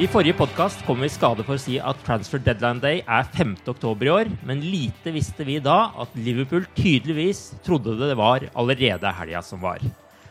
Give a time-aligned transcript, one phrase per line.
[0.00, 3.26] I forrige podkast kom vi i skade for å si at transfer deadline day er
[3.34, 3.50] 5.
[3.68, 9.12] oktober i år, men lite visste vi da at Liverpool tydeligvis trodde det var allerede
[9.18, 9.84] helga som var.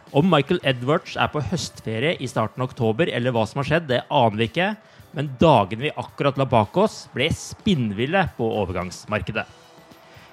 [0.10, 3.86] Om Michael Edwards er på høstferie i starten av oktober, eller hva som har skjedd,
[3.92, 4.72] det aner vi ikke.
[5.14, 9.46] Men dagene vi akkurat la bak oss, ble spinnville på overgangsmarkedet.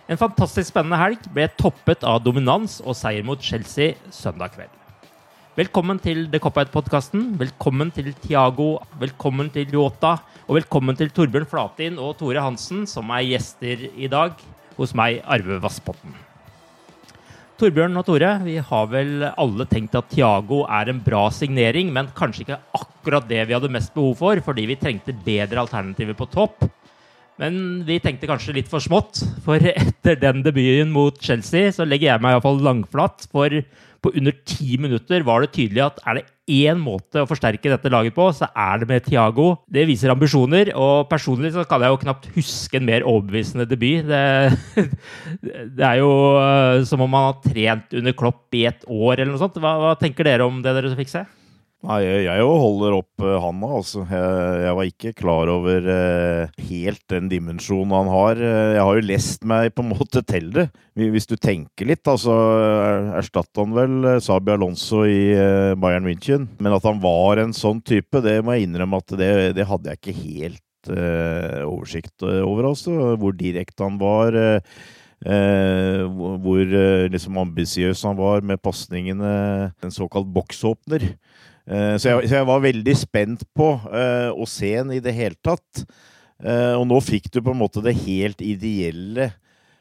[0.09, 4.86] En fantastisk spennende helg ble toppet av dominans og seier mot Chelsea søndag kveld.
[5.57, 7.31] Velkommen til The Cop-Out-podkasten.
[7.41, 8.75] Velkommen til Tiago.
[9.01, 10.11] Velkommen til Yota.
[10.45, 14.35] Og velkommen til Torbjørn Flatin og Tore Hansen, som er gjester i dag
[14.77, 16.13] hos meg, Arve Vassbotn.
[17.57, 22.13] Torbjørn og Tore, vi har vel alle tenkt at Tiago er en bra signering, men
[22.21, 26.29] kanskje ikke akkurat det vi hadde mest behov for, fordi vi trengte bedre alternativer på
[26.37, 26.69] topp.
[27.41, 32.13] Men vi tenkte kanskje litt for smått, for etter den debuten mot Chelsea så legger
[32.13, 33.25] jeg meg iallfall langflat.
[33.33, 33.57] For
[34.05, 37.91] på under ti minutter var det tydelig at er det én måte å forsterke dette
[37.91, 39.49] laget på, så er det med Thiago.
[39.67, 44.07] Det viser ambisjoner, og personlig så kan jeg jo knapt huske en mer overbevisende debut.
[44.07, 44.87] Det,
[45.79, 46.13] det er jo
[46.43, 49.59] eh, som om man har trent under Klopp i et år eller noe sånt.
[49.63, 51.27] Hva, hva tenker dere om det dere fikk se?
[51.85, 54.03] Nei, jeg, jo holder opp uh, handa, altså.
[54.09, 54.31] Jeg,
[54.65, 58.41] jeg, var ikke klar over uh, helt den dimensjonen han har.
[58.41, 60.67] Uh, jeg har jo lest meg på en måte til det.
[60.97, 62.35] Hvis du tenker litt, altså
[63.21, 65.37] erstatta han vel Sabi Alonso i
[65.77, 66.49] Bayern München.
[66.57, 69.93] Men at han var en sånn type, det må jeg innrømme at det, det hadde
[69.93, 70.63] jeg ikke helt
[71.67, 73.13] oversikt over, altså.
[73.21, 74.39] Hvor direkte han var.
[76.41, 76.77] hvor
[77.13, 79.35] liksom ambisiøs han var med pasningene.
[79.85, 81.11] En såkalt boksåpner.
[81.67, 85.39] Eh, så jeg, så jeg, var veldig spent på å se den i det hele
[85.45, 85.87] tatt.
[86.37, 89.31] Uh, og nå fikk du på en måte det helt ideelle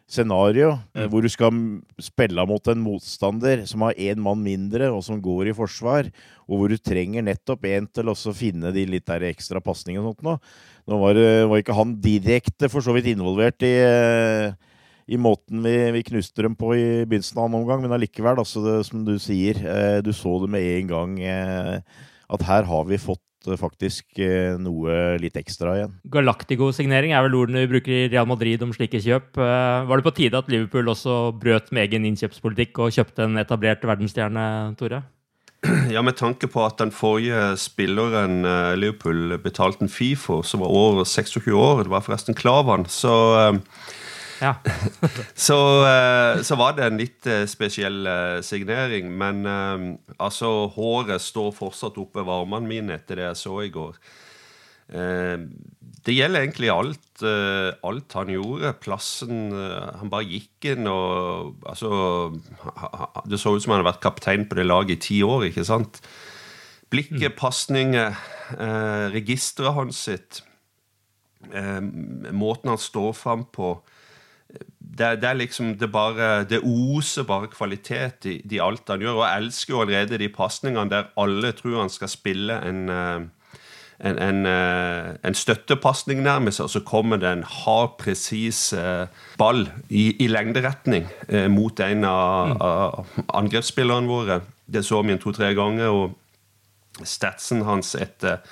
[0.07, 1.07] scenario, mm.
[1.09, 1.57] hvor du skal
[2.01, 6.11] spille mot en motstander som har én mann mindre, og som går i forsvar,
[6.45, 10.13] og hvor du trenger nettopp en til å finne de litt der ekstra pasningene og
[10.13, 10.37] sånt nå.
[10.85, 11.19] Nå var,
[11.49, 13.73] var, ikke han direkte for så vidt involvert i
[15.05, 18.63] i måten vi, vi, knuste dem på i begynnelsen av annen omgang, men allikevel, altså
[18.65, 22.87] det, som du sier, eh, du så det med en gang eh, at her har
[22.89, 24.17] vi fått eh, faktisk
[24.61, 25.93] noe litt ekstra igjen.
[26.09, 29.37] Galactico-signering er vel ordene vi bruker i Real Madrid om slike kjøp.
[29.37, 33.85] Var det på tide at Liverpool også brøt med egen innkjøpspolitikk og kjøpte en etablert
[33.85, 34.47] verdensstjerne,
[34.79, 35.03] Tore?
[35.93, 38.41] Ja, med tanke på at den forrige spilleren
[38.77, 43.13] Liverpool betalte en fee for, som var over 26 år, det var forresten Klavan, så
[44.41, 44.55] ja.
[45.47, 49.11] så, eh, så, var det en litt eh, spesiell eh, signering.
[49.15, 49.45] Men
[50.17, 53.99] altså, håret står fortsatt oppe ved armene mine etter det jeg så i går.
[56.05, 58.75] Det gjelder egentlig alt, alt han gjorde.
[58.77, 61.89] Plassen Han bare gikk inn og Altså
[63.25, 65.65] Det så ut som han hadde vært kaptein på det laget i ti år, ikke
[65.65, 65.97] sant?
[66.93, 67.37] Blikket, mm.
[67.39, 68.21] pasninger,
[69.15, 70.43] registeret hans sitt,
[71.49, 73.73] måten han står fram på
[74.95, 79.19] det, det, er liksom Det bare Det oser bare kvalitet i, i alt han gjør.
[79.19, 83.25] Og jeg elsker jo allerede de pasningene der alle tror han skal spille en uh,
[83.99, 89.07] en, en, eh, en støttepasning nærmest, og så kommer det en hard, presis eh,
[89.37, 92.61] ball i, i lengderetning eh, mot en av, mm.
[92.61, 94.41] av angrepsspillerne våre.
[94.65, 98.43] Det så vi en to-tre ganger, og statsen hans etter,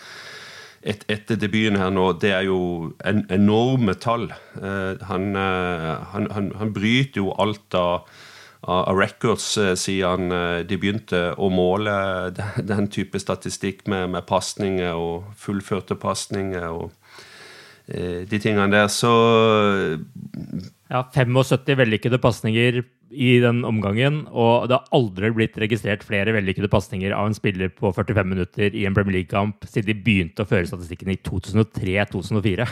[0.84, 2.60] et, etter debuten her nå, det er jo
[3.06, 4.30] en, enorme tall.
[4.60, 8.10] han, han, han, han bryter jo alt av
[8.64, 11.94] av records eh, siden eh, de begynte å måle
[12.72, 16.92] den type statistikk med, med pasninger og fullførte pasninger og
[17.88, 18.88] eh, de tingene der.
[18.88, 19.12] Så
[20.92, 22.84] Ja, 75 vellykkede pasninger
[23.14, 27.70] i den omgangen, og det har aldri blitt registrert flere vellykkede pasninger av en spiller
[27.74, 32.68] på 45 minutter i en Premier League-kamp siden de begynte å føre statistikken i 2003-2004.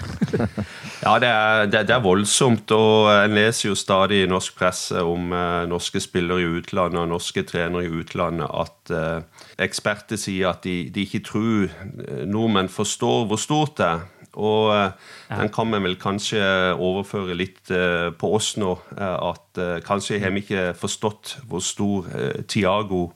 [1.06, 5.06] ja, det er, det, det er, voldsomt, og en leser jo stadig i norsk presse
[5.06, 10.52] om eh, norske spillere i utlandet og norske trenere i utlandet at eh, eksperter sier
[10.56, 14.10] at de, de ikke tror eh, nordmenn forstår hvor stort det er.
[14.39, 14.92] Og uh,
[15.30, 16.42] den kan vi vel kanskje
[16.75, 18.75] overføre litt uh, på oss nå.
[18.98, 22.07] At kanskje har vi ikke forstått hvor stor
[22.48, 23.12] Tiago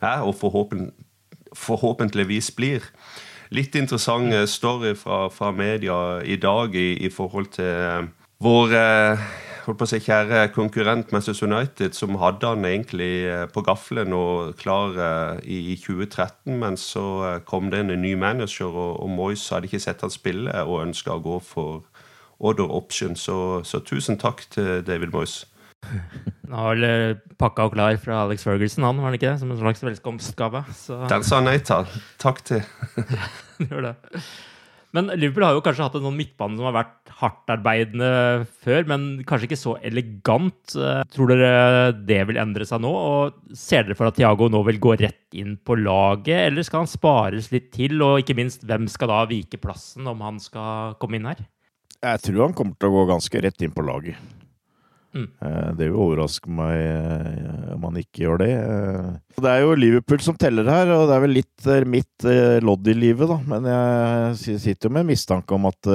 [0.00, 0.90] er, og forhåpen,
[1.56, 2.86] forhåpentligvis blir.
[3.50, 8.10] Litt interessant story fra, fra media i dag i, i forhold til
[8.40, 8.76] vår
[9.64, 14.14] holdt på å si, kjære konkurrent Manchester United, som hadde han egentlig eh, på gaffelen
[14.16, 18.98] og klar eh, i 2013, men så eh, kom det inn en ny manager, og,
[19.04, 21.86] og Moyes hadde ikke sett han spille og ønska å gå for
[22.40, 23.16] order option.
[23.16, 23.36] Så,
[23.68, 25.42] så tusen takk til David Moyes.
[26.50, 29.40] Han har vel pakka og klar fra Alex Ferguson, han, var det ikke det?
[29.40, 30.64] Som en slags velkomstgave.
[30.76, 31.02] Så...
[31.10, 31.88] Den sa nei til.
[32.20, 32.64] Takk til.
[33.62, 33.96] Gjør det.
[34.96, 38.10] Men Liverpool har jo kanskje hatt en sånn midtbane som har vært hardtarbeidende
[38.64, 40.74] før, men kanskje ikke så elegant.
[40.74, 42.90] Eh, tror dere det vil endre seg nå?
[42.90, 46.84] Og ser dere for at Thiago nå vil gå rett inn på laget, eller skal
[46.84, 48.00] han spares litt til?
[48.02, 51.46] Og ikke minst, hvem skal da vike plassen om han skal komme inn her?
[52.00, 54.39] Jeg tror han kommer til å gå ganske rett inn på laget.
[55.10, 55.26] Mm.
[55.42, 58.50] Eh, det vil overraske meg eh, om han ikke gjør det.
[58.54, 59.08] Eh,
[59.42, 62.26] det er jo Liverpool som teller her, og det er vel litt mitt
[62.64, 63.40] lodd i livet, da.
[63.50, 65.90] Men jeg sitter jo med mistanke om at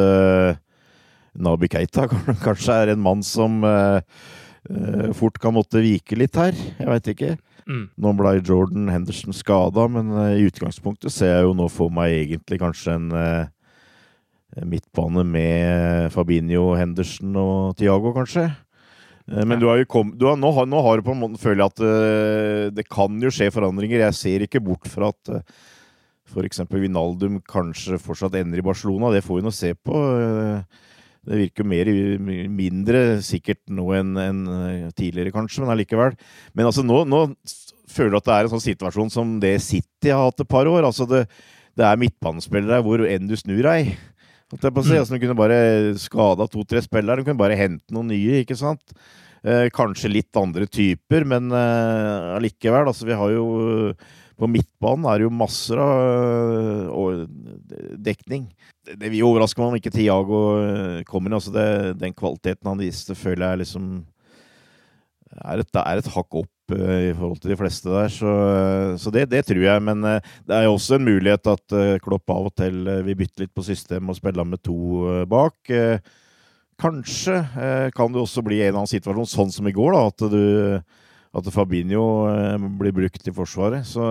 [1.36, 2.10] Nabi Keita
[2.46, 3.62] kanskje er en mann som
[5.16, 6.56] fort kan måtte vike litt her.
[6.56, 7.36] Jeg veit ikke.
[7.70, 7.84] Mm.
[8.02, 12.60] Nå ble Jordan Henderson skada, men i utgangspunktet ser jeg jo nå for meg egentlig
[12.62, 13.10] kanskje en
[14.66, 18.48] midtbane med Fabinho, Henderson og Tiago, kanskje.
[19.32, 21.24] Eh, men du har jo kom, du har, nå, har, nå, har, du på en
[21.24, 24.04] måte føler at uh, det kan jo skje forandringer.
[24.08, 25.56] Jeg ser ikke bort fra at uh,
[26.30, 26.62] f.eks.
[26.70, 29.14] Vinaldum kanskje fortsatt ender i Barcelona.
[29.14, 30.02] Det får vi nå se på.
[31.26, 31.90] Det virker mer,
[32.54, 34.42] mindre sikkert nå enn en
[34.98, 36.18] tidligere, kanskje, men allikevel.
[36.58, 37.22] Men altså nå, nå,
[37.90, 40.70] føler du at det er en sånn situasjon som det City har hatt et par
[40.70, 40.86] år.
[40.86, 41.24] Altså det,
[41.78, 43.94] det er midtbanespillere hvor enn du snur deg.
[44.54, 44.98] Jeg på å si.
[44.98, 45.60] Altså, de kunne bare
[45.98, 47.22] skada to-tre spillere.
[47.22, 48.94] De kunne bare hente noen nye, ikke sant?
[49.46, 52.78] Eh, kanskje litt andre typer, men eh.
[52.82, 53.94] Altså, vi har jo
[54.36, 57.22] På midtbanen er det jo masser av uh,
[58.04, 58.50] dekning.
[58.84, 61.38] Det, det vil overraske meg om ikke Tiago eh, kommer.
[61.38, 61.54] Altså,
[61.96, 64.04] den kvaliteten han viste, føler jeg liksom
[65.36, 68.10] er et, er et hakk opp Eh, i forhold til de fleste der.
[68.10, 68.32] Så,
[68.98, 69.82] så det, det, tror jeg.
[69.86, 73.18] Men eh, det er jo også en mulighet at eh, Klopp av og til vil
[73.20, 75.74] bytte litt på systemet og spille med to bak.
[76.82, 77.38] Kanskje
[77.96, 80.98] kan det også bli en eller annen situasjon, sånn som i går, da, at, du,
[81.40, 82.04] at Fabinho
[82.82, 83.88] blir brukt i Forsvaret.
[83.88, 84.04] Så,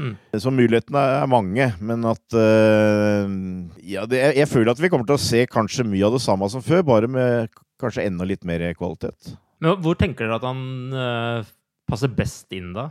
[0.00, 0.14] mm.
[0.40, 1.66] så mulighetene er mange.
[1.84, 2.24] Men at
[3.84, 6.48] ja, det, jeg føler at vi kommer til å se kanskje mye av det samme
[6.54, 9.34] som før, bare med kanskje enda litt mer kvalitet.
[9.60, 11.52] Men hvor tenker dere at han
[11.92, 12.86] passer best inn da,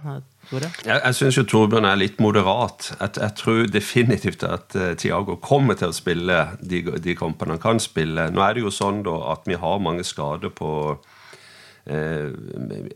[0.50, 0.70] Tore?
[0.86, 2.92] Jeg, jeg syns jo Torbjørn er litt moderat.
[3.00, 7.64] Jeg, jeg tror definitivt at uh, Thiago kommer til å spille de, de kampene han
[7.64, 8.30] kan spille.
[8.34, 12.28] Nå er det jo sånn da at vi har mange skader på uh,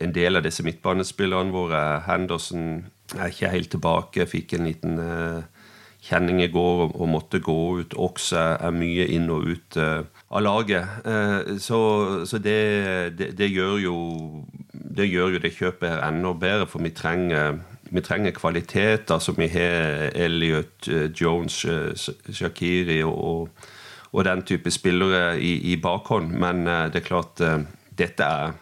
[0.05, 1.83] en del av disse midtbanespillerne våre.
[2.05, 2.85] Henderson
[3.17, 4.29] er ikke helt tilbake.
[4.29, 5.41] Fikk en liten uh,
[6.05, 7.97] kjenning i går og, og, måtte gå ut.
[7.97, 9.79] Også er mye inn og ut
[10.29, 10.87] av laget.
[11.61, 11.79] så,
[12.25, 12.59] så det,
[13.17, 13.97] det, det gjør jo
[14.95, 17.59] det gjør jo det kjøpet her enda bedre, for vi trenger,
[17.91, 19.11] vi trenger kvalitet.
[19.11, 23.49] Altså, vi har Elliot, eh, Jones, eh, Shakiri og,
[24.11, 26.31] og, den type spillere i, i bakhånd.
[26.31, 27.43] Men eh, det er klart,
[27.97, 28.55] dette er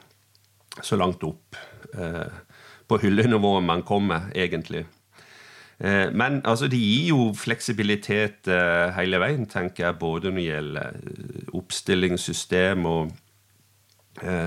[0.82, 1.55] så langt opp
[2.89, 4.88] på hyllenivået man kommer, egentlig.
[5.77, 8.50] Men altså, det gir jo fleksibilitet
[8.96, 11.42] hele veien, tenker jeg, både når det gjelder
[11.74, 13.20] oppstillingssystem og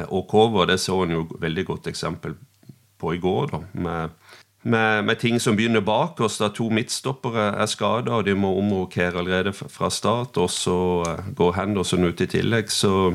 [0.09, 2.37] Og cover det så en jo veldig godt eksempel
[2.99, 4.09] på i går, da, med,
[4.63, 6.39] med, med ting som begynner bak oss.
[6.39, 10.37] da To midtstoppere er skada, og de må omrokere allerede fra start.
[10.37, 10.79] Og så
[11.37, 12.73] går Henderson ut i tillegg.
[12.73, 13.15] Så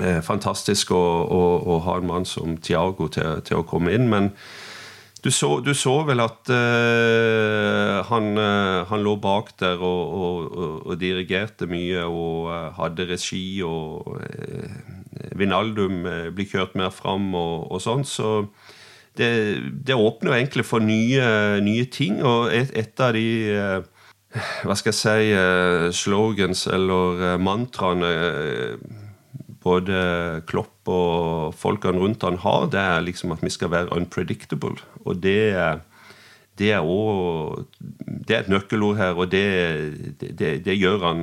[0.00, 4.08] eh, fantastisk å, å, å, ha en mann som Tiago til, til å komme inn.
[4.12, 4.32] Men
[5.20, 10.56] du så, du så, vel at uh, han, uh, han, lå bak der og, og,
[10.86, 14.16] og, dirigerte mye og uh, hadde regi, og
[15.36, 16.02] Vinaldum
[16.34, 18.06] blir kjørt mer fram og, og sånn.
[18.08, 18.48] Så
[19.18, 19.30] det,
[19.84, 23.28] det, åpner jo egentlig for nye, nye ting, og et, et av de
[24.62, 28.12] hva skal jeg si slogans eller mantraene
[29.70, 30.00] både
[30.50, 34.76] Klopp og folkene rundt han har, det er liksom at vi skal være unpredictable.
[35.04, 35.54] Og det,
[36.58, 37.66] det er òg
[38.26, 39.46] Det er et nøkkelord her, og det,
[40.20, 41.22] det, det gjør han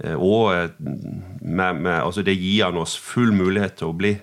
[0.00, 4.14] òg eh, altså Det gir han oss full mulighet til å bli.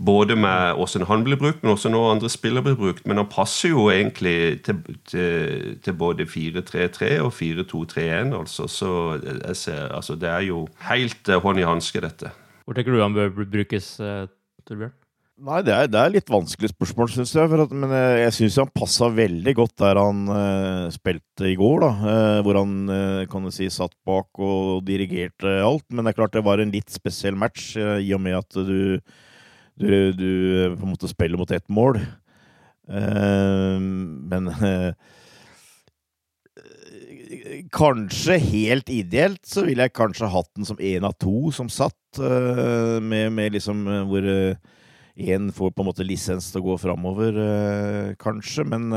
[0.00, 3.06] Eh, både med hvordan han blir brukt, men også når andre spillere blir brukt.
[3.06, 8.34] Men han passer jo egentlig til, til, til både 4-3-3 og 4-2-3-1.
[8.38, 8.66] Altså.
[8.68, 12.32] Så jeg ser, altså, det er jo helt uh, hånd i hanske, dette.
[12.64, 14.26] Hvor tenker du han bør brukes, uh,
[14.66, 14.96] Torbjørn?
[15.40, 17.48] Nei, det er, det er litt vanskelig spørsmål, syns jeg.
[17.48, 21.78] At, men jeg, jeg syns han passa veldig godt der han uh, spilte i går.
[21.80, 25.86] da, uh, Hvor han uh, kan du si, satt bak og dirigerte alt.
[25.88, 29.00] Men det er klart det var en litt spesiell match, i og med at du
[29.80, 32.00] du, du, på en måte spiller mot ett mål.
[32.90, 33.78] Uh,
[34.30, 34.92] men uh,
[37.70, 41.94] Kanskje helt ideelt så ville jeg kanskje hatt den som én av to som satt,
[42.18, 44.26] uh, med, med, liksom hvor
[45.20, 47.36] én får på en måte lisens til å gå framover,
[48.18, 48.64] kanskje.
[48.66, 48.88] Men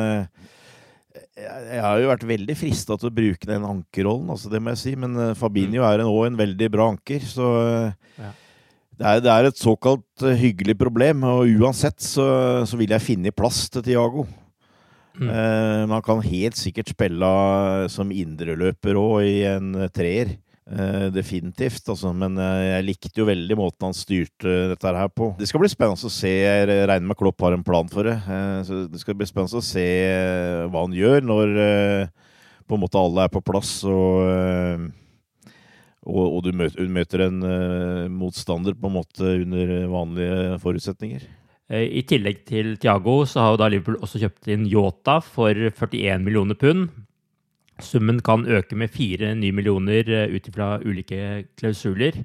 [1.35, 4.81] jeg har jo vært veldig frista til å bruke den ankerrollen, altså det må jeg
[4.81, 4.93] si.
[4.97, 5.89] Men Fabinho mm.
[5.89, 7.49] er òg en veldig bra anker, så
[8.15, 8.31] ja.
[9.03, 12.25] Det er, det er, et såkalt uh, hyggelig problem, og uansett så,
[12.63, 14.23] så vil jeg finne plass til Tiago.
[15.13, 15.27] Mm.
[15.29, 17.27] Eh, man kan helt sikkert spille
[17.93, 20.37] som indreløper òg i en treer.
[20.63, 22.13] Uh, definitivt, altså.
[22.15, 25.33] Men jeg likte jo veldig måten han styrte dette her på.
[25.35, 26.31] Det skal bli spennende å se.
[26.31, 28.15] Jeg regner med Klopp har en plan for det.
[28.63, 29.85] så det skal bli spennende å se
[30.71, 31.53] hva han gjør når
[32.63, 33.81] på en måte alle er på plass.
[33.83, 34.87] og
[36.03, 41.23] og, og, du møter, møter en uh, motstander på en måte under vanlige forutsetninger.
[41.71, 45.55] Eh, I tillegg til Thiago så har jo da Liverpool også kjøpt inn Yota for
[45.55, 46.89] 41 millioner pund.
[47.81, 52.23] Summen kan øke med 4 nye millioner uh, ut ifra ulike klausuler.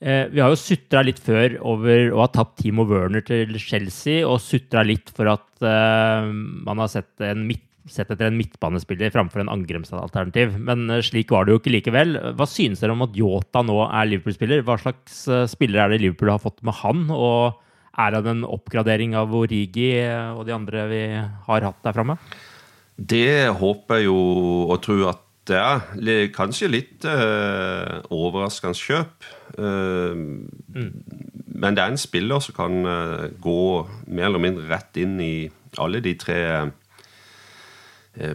[0.00, 4.38] Vi har jo sutra litt før over å ha tapt Timo Werner til Chelsea, og
[4.40, 9.52] sutra litt for at man har sett en midt sett etter en midtbanespiller framfor en
[9.52, 10.56] angrepsalternativ.
[10.58, 12.18] Men eh, slik var det jo ikke likevel.
[12.38, 14.64] Hva synes dere om at Yota nå er Liverpool-spiller?
[14.66, 17.08] Hva slags eh, spiller er det Liverpool har fått med han?
[17.14, 17.60] Og
[18.00, 22.16] er han en oppgradering av Origi eh, og de andre vi har hatt der framme?
[22.96, 24.20] Det håper jeg jo
[24.68, 26.26] og tror at det er.
[26.36, 29.24] Kanskje litt øh, overraskende kjøp.
[29.56, 30.90] Uh, mm.
[31.58, 32.76] Men det er en spiller som kan
[33.42, 33.62] gå
[34.06, 36.38] mer eller mindre rett inn i alle de tre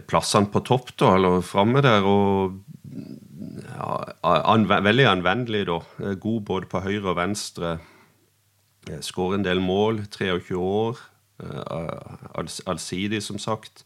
[0.08, 2.06] plassene på topp, da, eller framme der.
[2.06, 2.56] og
[3.76, 3.90] ja,
[4.22, 5.80] anv Veldig anvendelig, da.
[6.02, 7.76] Eh, god både på høyre og venstre.
[8.88, 10.04] Eh, skårer en del mål.
[10.10, 11.00] 23 år.
[12.66, 13.84] Allsidig, som sagt.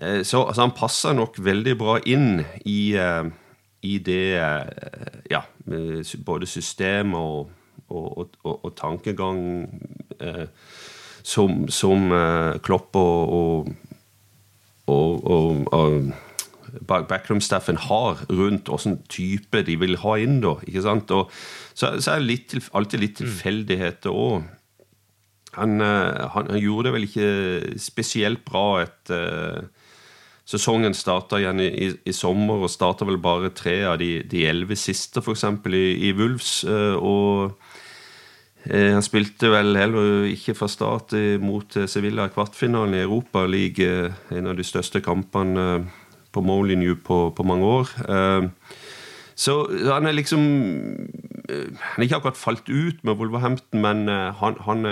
[0.00, 2.96] Så altså, han passer nok veldig bra inn i,
[3.82, 4.38] i det
[5.28, 5.42] Ja,
[6.24, 7.50] både system og,
[7.90, 9.42] og, og, og tankegang
[11.22, 12.08] som, som
[12.64, 13.68] Klopp og
[14.90, 16.10] og, og, og
[16.86, 20.40] backroom-staffen har rundt hvilken type de vil ha inn.
[20.44, 21.10] da, ikke sant?
[21.10, 21.30] Og
[21.74, 24.48] så, så er det litt, alltid litt tilfeldigheter òg.
[25.58, 27.30] Han, eh, han, han, gjorde det vel ikke
[27.82, 29.76] spesielt bra etter uh,
[30.50, 34.74] Sesongen starta igjen i, i, i, sommer, og starta vel bare tre av de elleve
[34.78, 35.44] siste, f.eks.
[35.70, 36.64] I, i Wolves.
[36.66, 37.69] Uh, og Eh,
[38.68, 44.12] han spilte vel heller ikke fra start mot eh, Sevilla i kvartfinalen i Europa League,
[44.30, 45.86] en av de største kampene eh,
[46.30, 47.88] på Molineux på, på mange år.
[49.34, 49.54] Så
[49.88, 54.84] han er liksom Han er ikke akkurat falt ut med Wolverhampton, men han, han,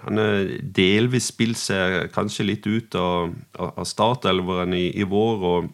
[0.00, 5.44] han er delvis spilt seg kanskje litt ut av, av startelveren i, i vår.
[5.44, 5.68] og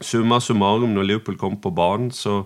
[0.00, 2.44] Summa summarum, når Liverpool kom på banen, så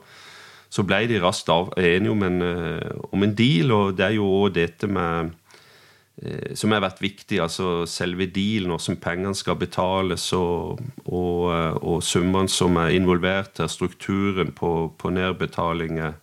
[0.75, 4.27] så ble de raskt enige om en, eh, om en, deal, og det er jo
[4.41, 5.31] òg dette med
[6.23, 11.77] eh, som har vært viktig, altså selve dealen, hvordan pengene skal betales, og, og, eh,
[11.79, 16.19] og summene som er involvert her, strukturen på, på nedbetalinger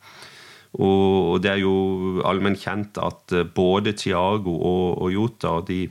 [0.74, 5.82] Og, og det er jo allmenn kjent at både Tiago og, og Jota de,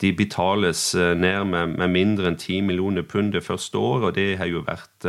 [0.00, 4.36] de betales ned med, med mindre enn 10 millioner pund det første året, og det
[4.36, 5.08] har jo vært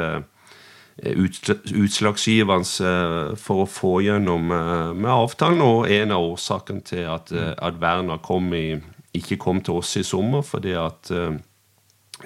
[1.02, 8.22] utslagsgivende for å få gjennom med avtalen, og en av årsakene til at, at Werner
[8.22, 8.78] kom i,
[9.18, 11.34] ikke kom til oss i sommer, fordi at uh,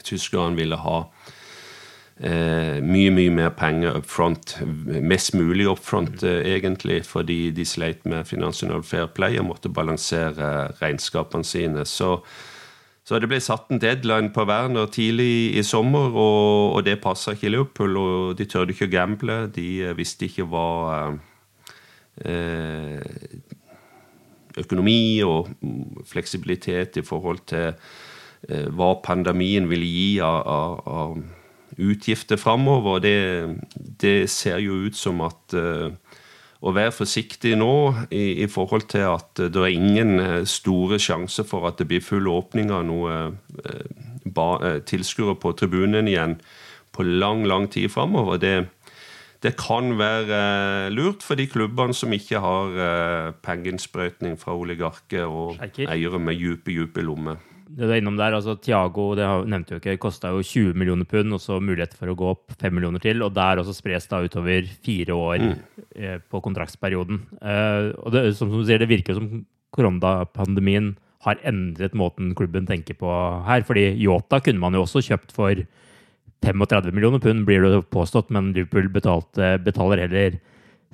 [0.03, 0.97] tyskerne ville ha
[2.19, 7.65] eh, mye mye mer penger up front, mest mulig up front eh, egentlig, fordi de
[7.65, 11.85] sleit med Financial Fair Play og måtte balansere regnskapene sine.
[11.85, 12.17] Så,
[13.07, 17.31] så det ble satt en deadline på Werner tidlig i sommer, og, og det passa
[17.37, 17.95] ikke Liverpool.
[18.01, 19.37] og De tørde ikke å gamble.
[19.55, 20.65] De eh, visste ikke hva
[22.27, 22.99] eh,
[24.59, 25.53] økonomi og
[26.09, 31.17] fleksibilitet i forhold til eh, hva pandemien ville gi av, av, av
[31.77, 32.99] utgifter framover.
[33.07, 33.17] Det,
[34.03, 35.93] det ser jo ut som at uh,
[36.61, 37.73] å være forsiktig nå
[38.09, 42.05] i, i, forhold til at det er ingen uh, store sjanser for at det blir
[42.05, 43.17] full åpning av noe
[43.67, 46.39] eh, tilskuere på tribunen igjen
[46.95, 48.39] på lang, lang tid framover.
[48.41, 48.55] Det,
[49.45, 56.19] det kan være lurt for de klubbene som ikke har pengeinnsprøytning fra oligarker og eiere
[56.19, 57.37] med dype, dype lommer
[57.67, 61.07] det du er innom der, altså Tiago det nevnte jo ikke, kosta jo 20 millioner
[61.09, 63.23] pund, og så mulighet for å gå opp 5 millioner til.
[63.25, 65.57] Og der også spres da utover fire år mm.
[65.99, 67.19] eh, på kontraktsperioden.
[67.41, 69.43] Eh, og det, som, som, du sier, det virker som
[69.75, 70.93] koronapandemien
[71.27, 73.11] har endret måten klubben tenker på
[73.47, 73.65] her.
[73.67, 75.65] fordi Yota kunne man jo også kjøpt for
[76.45, 80.37] 35 millioner pund, blir det påstått, men Liverpool betalte, betaler heller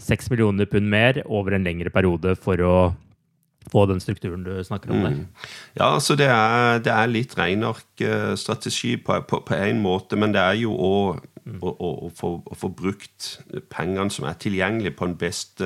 [0.01, 2.75] 6 millioner pund mer over en lengre periode for å
[3.72, 5.10] få den strukturen du snakker om der?
[5.10, 5.27] Mm.
[5.77, 10.41] Ja, altså det er, det er litt reinarkstrategi på, på, på en måte, men det
[10.41, 11.60] er jo òg mm.
[11.62, 13.38] å, å, å, å, få brukt
[13.74, 15.63] pengene som er tilgjengelige, på en best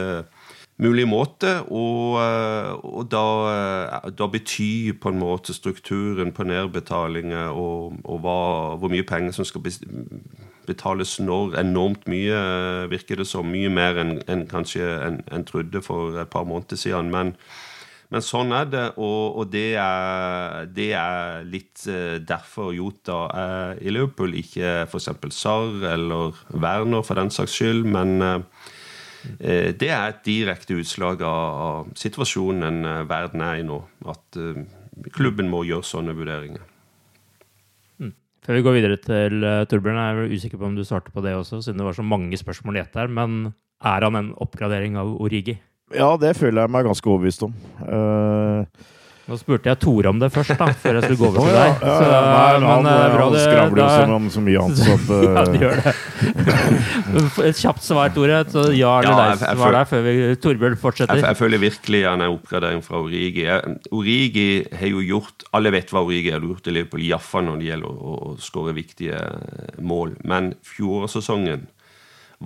[0.77, 1.59] mulig måte.
[1.73, 2.17] Og,
[2.83, 3.25] og da,
[4.09, 8.39] da, betyr på en måte strukturen på nedbetalinger og, og hva,
[8.77, 9.65] hvor mye penger som skal
[10.67, 12.41] betales når, enormt mye,
[12.91, 13.47] virker det som.
[13.47, 17.11] Mye mer enn en kanskje en, en trodde for et par måneder siden.
[17.11, 17.35] men
[18.07, 23.81] men sånn er det, og, og det, er, det, er, litt uh, derfor Jota er
[23.83, 25.09] i Liverpool, ikke f.eks.
[25.35, 27.83] Sarr eller Werner for den saks skyld.
[27.91, 32.79] Men eh, det er et direkte utslag av, av situasjonen
[33.11, 33.81] verden er i nå.
[34.07, 34.63] At eh,
[35.11, 36.63] klubben må gjøre sånne vurderinger.
[37.99, 38.15] Mm.
[38.47, 41.35] Før vi går videre til Torbjørn, jeg er usikker på om du starter på det
[41.35, 43.11] også, siden det var så mange spørsmål i ett her.
[43.11, 43.51] Men
[43.83, 45.59] er han en oppgradering av Origi?
[45.95, 47.53] Ja, det føler jeg meg ganske overbevist om.
[47.79, 48.63] Uh,
[49.27, 51.81] nå spurte jeg Tore om det først, da, før jeg skulle gå over til deg.
[51.81, 54.79] Så, ja, nei, men, han, eh, han skravler jo som om så mye annet.
[54.79, 55.93] Så at, ja, det gjør det.
[57.49, 58.37] Et kjapt svar, Tore.
[58.53, 61.19] Så ja eller ja, nei svar der før vi Torbjørn fortsetter.
[61.19, 63.47] Jeg, jeg, føler virkelig han er oppgradering fra Origi.
[63.91, 67.71] Origi har jo gjort Alle vet hva Origi har gjort i Liverpool, iallfall når det
[67.73, 69.19] gjelder å, å skåre viktige
[69.83, 70.15] mål.
[70.27, 71.67] Men fjorårssesongen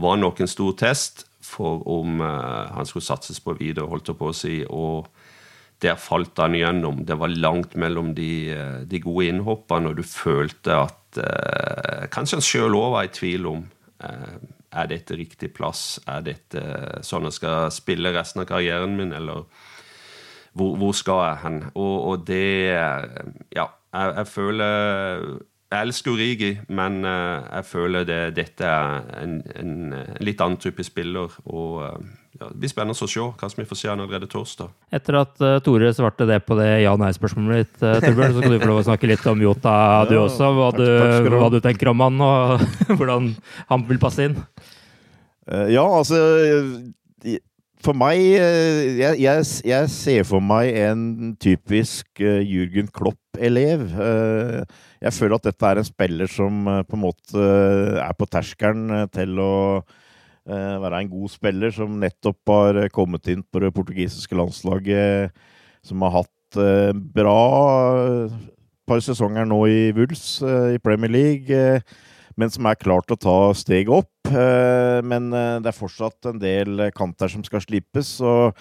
[0.02, 4.20] var nok en stor test for om uh, han skulle satses på videre, holdt jeg
[4.20, 4.56] på å si.
[4.70, 5.10] Og
[5.82, 7.04] der falt han igjennom.
[7.08, 12.40] Det var langt mellom de, uh, de gode innhoppene, og du følte at uh, Kanskje
[12.40, 13.62] han sjøl òg var i tvil om
[14.02, 16.00] er dette riktig plass.
[16.10, 16.62] Er dette
[17.06, 19.44] sånn jeg skal spille resten av karrieren min, eller
[20.58, 21.60] hvor, hvor skal jeg hen?
[21.76, 22.74] Og, og det
[23.54, 25.28] Ja, jeg, jeg føler
[25.72, 30.60] jeg elsker Origi, men uh, jeg føler det, dette er en, en, en, litt annen
[30.60, 31.32] type spiller.
[31.48, 31.96] og uh,
[32.36, 34.74] ja, Det blir spennende å se som vi får se han allerede torsdag.
[34.92, 38.60] Etter at uh, Tore svarte det på det ja-nei-spørsmålet ditt, uh, Torbjørn, så kan du
[38.60, 39.76] få lov å snakke litt om Jota,
[40.12, 40.52] du ja, også.
[40.60, 42.66] Hva, takk, du, takk hva, du, tenker om han, og
[42.98, 43.32] hvordan
[43.72, 44.40] han vil passe inn.
[45.72, 46.20] ja, altså
[47.82, 51.04] for meg jeg, jeg, jeg, ser for meg en
[51.42, 53.88] typisk Jürgen Klopp-elev.
[53.98, 54.66] Uh,
[55.02, 58.28] jeg føler at dette er en spiller som eh, på en måte eh, er på
[58.30, 59.54] terskelen eh, til å
[60.52, 65.36] være en god spiller, som nettopp har kommet inn på det portugisiske landslaget,
[65.86, 66.58] som har hatt
[67.14, 67.36] bra
[68.90, 70.42] par sesonger nå i Wools
[70.74, 71.62] i Premier League,
[72.40, 74.12] men som er klar til å ta steg opp.
[74.32, 78.14] Men det er fortsatt en del kanter som skal slipes.
[78.24, 78.56] og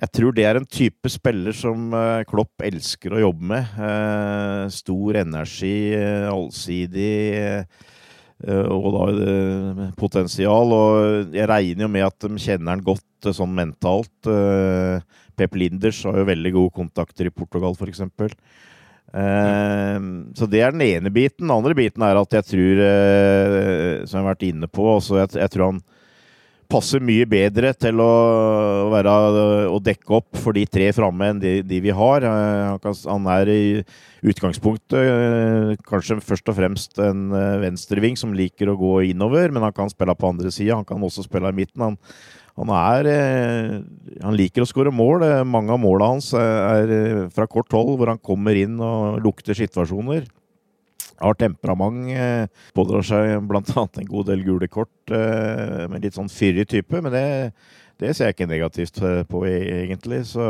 [0.00, 3.72] jeg tror det er en type spiller som eh, Klopp elsker å jobbe med.
[3.76, 7.66] Eh, stor energi, eh, allsidig
[8.40, 10.70] og da potensial.
[10.72, 14.30] Og jeg regner jo med at de kjenner han godt sånn mentalt.
[15.36, 18.00] Pep Linders har jo veldig gode kontakter i Portugal, f.eks.
[19.10, 21.46] Så det er den ene biten.
[21.46, 22.82] Den andre biten er at jeg tror,
[24.06, 25.80] som jeg har vært inne på, også, jeg, jeg tror han
[26.70, 28.10] passer mye bedre til å,
[28.92, 29.14] være,
[29.70, 32.26] å dekke opp for de tre framme enn de, de vi har.
[32.28, 33.62] Han er i
[34.30, 37.28] utgangspunktet kanskje først og fremst en
[37.62, 40.78] venstreving som liker å gå innover, men han kan spille på andre sida.
[40.78, 41.88] Han kan også spille i midten.
[41.88, 41.98] Han,
[42.58, 43.08] han, er,
[44.20, 45.24] han liker å skåre mål.
[45.48, 50.26] Mange av måla hans er fra kort hold, hvor han kommer inn og lukter situasjoner
[51.20, 52.08] har temperament.
[52.14, 53.84] Eh, pådrar seg bl.a.
[53.84, 57.02] en god del gule kort eh, med litt sånn fyrig type.
[57.04, 57.24] Men det,
[58.00, 60.22] det, ser jeg ikke negativt eh, på, egentlig.
[60.30, 60.42] Så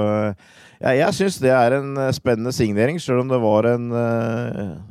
[0.81, 3.91] ja, jeg syns det er en spennende signering, sjøl om det var en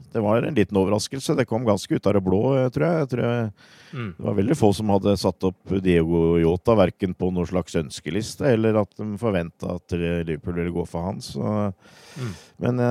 [0.10, 1.36] Det var en liten overraskelse.
[1.38, 2.42] Det kom ganske ut av det blå,
[2.74, 3.00] tror jeg.
[3.00, 3.50] jeg, tror jeg
[3.94, 4.12] mm.
[4.18, 8.46] Det var veldig få som hadde satt opp Diego Yota, verken på noen slags ønskeliste
[8.54, 11.24] eller at de forventa at Liverpool ville gå for han.
[11.26, 11.72] Så,
[12.20, 12.32] mm.
[12.66, 12.86] Men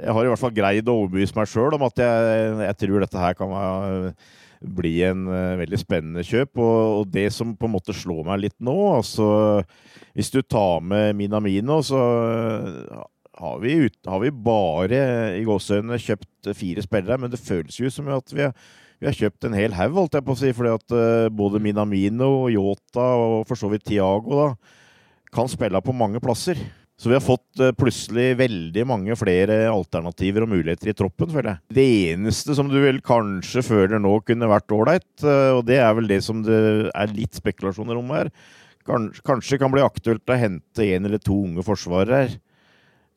[0.00, 3.04] jeg har i hvert fall greid å overbevise meg sjøl om at jeg, jeg, tror
[3.04, 4.14] dette her kan være,
[4.60, 6.58] bli en uh, veldig spennende kjøp.
[6.60, 9.28] Og, og, det som på en måte slår meg litt nå altså
[10.16, 13.06] Hvis du tar med Minamino, så uh,
[13.40, 15.00] har vi, ut, har vi bare
[15.38, 17.20] i gåseøynene kjøpt fire spillere.
[17.22, 18.52] Men det føles jo som at vi har,
[19.00, 20.52] vi har kjøpt en hel haug, holdt jeg på å si.
[20.56, 24.50] fordi at både Minamino, Yota og for så vidt Tiago
[25.32, 26.58] kan spille på mange plasser.
[27.00, 31.54] Så vi har fått uh, plutselig veldig mange flere alternativer og muligheter i troppen, føler
[31.54, 31.76] jeg.
[31.78, 35.94] Det eneste som du vel kanskje føler nå kunne vært ålreit, uh, og det er
[35.96, 36.58] vel det som det
[36.92, 38.28] er litt spekulasjoner om her,
[38.84, 42.34] kanskje, kan bli aktuelt å hente en eller to unge forsvarere her.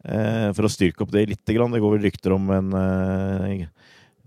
[0.03, 1.41] Uh, for å styrke opp det litt.
[1.47, 2.71] Det går vel rykter om en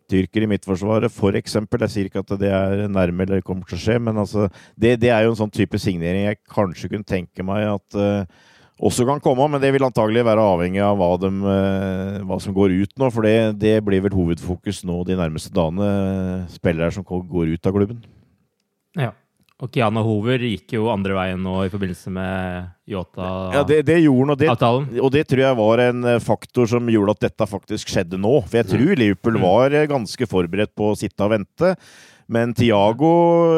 [0.09, 1.57] tyrker i Midtforsvaret, f.eks.
[1.57, 4.99] Jeg sier ikke at det er nærme eller kommer til å skje, men altså, det,
[5.03, 7.99] det, er jo en sånn type signering jeg kanskje kunne tenke meg at
[8.77, 12.57] også kan komme, men det vil antagelig være avhengig av hva, de, eh, hva som
[12.57, 13.11] går ut nå.
[13.15, 16.47] For det, det, blir vel hovedfokus nå de nærmeste dagene.
[16.53, 18.03] Spillere som går ut av klubben.
[18.97, 19.15] Ja.
[19.57, 23.55] Og Kiana Hover gikk jo andre veien nå i forbindelse med Yota-avtalen.
[23.57, 26.91] Ja, det, det, gjorde og det, og det tror jeg var en eh, faktor som
[26.93, 28.35] gjorde at dette faktisk skjedde nå.
[28.45, 29.47] For jeg tror Liverpool mm.
[29.47, 31.73] var eh, ganske forberedt på å sitte og vente.
[32.27, 33.11] Men Tiago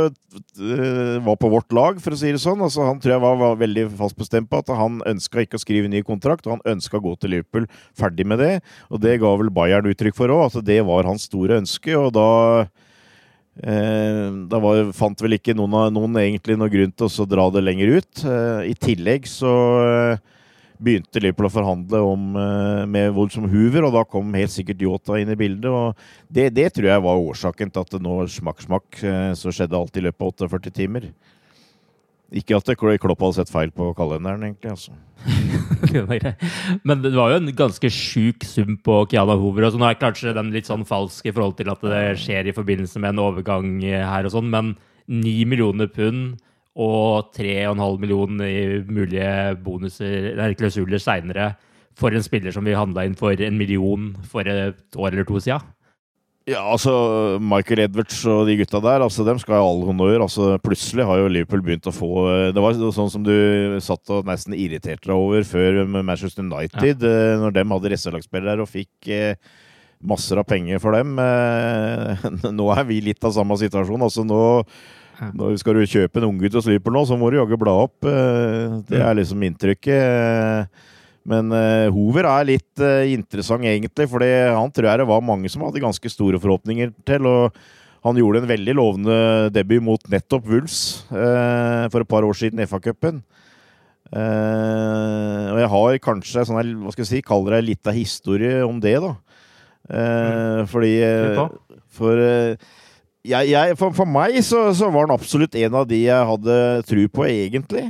[0.09, 2.61] uh, var på vårt lag, for å si det sånn.
[2.65, 5.63] Altså, han tror jeg var, var veldig fast bestemt på at han ønska ikke å
[5.63, 8.53] skrive ny kontrakt, og han ønska å gå til Liverpool ferdig med det.
[8.93, 11.97] Og det ga vel Bayern uttrykk for òg, altså det var hans store ønske.
[11.97, 12.29] Og da
[13.65, 17.65] eh, da var, fant vel ikke noen, noen egentlig noen grunn til å dra det
[17.65, 18.25] lenger ut.
[18.29, 19.55] Eh, I tillegg så
[20.83, 25.19] begynte Liverpool å forhandle om, eh, med Wolfsom Hoover, og da kom helt sikkert Yota
[25.19, 25.67] inn i bildet.
[25.67, 25.97] og
[26.31, 29.79] Det, det tror jeg var årsaken til at det nå smakk, smakk, eh, så skjedde
[29.79, 31.11] alt i løpet av 48 timer.
[32.31, 34.71] Ikke at Klopp hadde sett feil på kalenderen, egentlig.
[34.71, 34.93] altså.
[36.85, 39.71] Men det var jo en ganske sjuk sum på Kiana Hoover.
[39.71, 42.55] så nå er kanskje den litt sånn falsk i forhold til at det skjer i
[42.55, 44.77] forbindelse med en overgang her og sånn, men
[45.09, 46.37] ni millioner pund
[46.79, 51.53] og 3,5 millioner i mulige bonuser, eller klausuler seinere
[51.99, 55.43] for en spiller som vi handla inn for en million for et år eller to
[55.43, 55.67] siden?
[56.49, 56.93] Ja, altså
[57.45, 60.23] Michael Edwards og de gutta der, altså dem skal ha all honnør.
[60.25, 62.25] Altså, plutselig har jo Liverpool begynt å få
[62.57, 63.35] Det var sånn som du
[63.85, 67.11] satt og nesten irriterte deg over før Manchester United, ja.
[67.35, 69.51] Eh, når dem hadde reservelagsspillere og fikk eh,
[70.01, 71.19] masser av penger for dem.
[71.21, 72.25] Eh,
[72.63, 74.09] nå er vi litt av samme situasjon.
[74.09, 74.41] Altså nå
[75.19, 78.07] når skal du kjøpe en unggutt og sliper nå, så må du jaggu bla opp.
[78.07, 80.71] Eh, det er liksom inntrykket.
[81.29, 85.51] Men uh, Hoover er litt uh, interessant, egentlig, for han tror jeg det var mange
[85.53, 87.29] som hadde ganske store forhåpninger til.
[87.29, 87.59] og
[88.07, 89.19] Han gjorde en veldig lovende
[89.53, 90.65] debut mot nettopp uh,
[91.93, 93.21] for et par år siden i FA-cupen.
[94.09, 98.79] og jeg har kanskje sånn, hva skal jeg si, kaller det litt av historie om
[98.81, 99.17] det, da.
[99.89, 100.65] Mm.
[100.69, 100.95] Fordi
[101.97, 102.21] For
[103.29, 106.59] jeg, jeg, for, for, meg så, så, var han absolutt en av de jeg hadde
[106.89, 107.89] tru på, egentlig.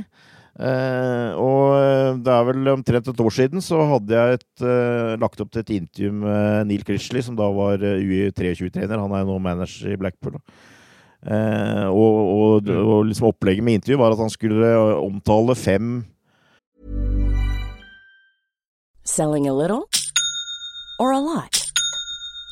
[0.59, 5.13] Eh, og eh, det er vel omtrent et år siden så hadde jeg et, eh,
[5.21, 8.99] lagt opp til et intervju med Neil Crishley, som da var eh, UI23-trener.
[8.99, 10.35] Han er nå manager i Blackpool.
[11.23, 12.75] Eh, og, og, mm.
[12.83, 16.05] og liksom opplegget med intervju var at han skulle omtale fem
[19.03, 19.89] Selling a little
[20.99, 21.68] or a lot?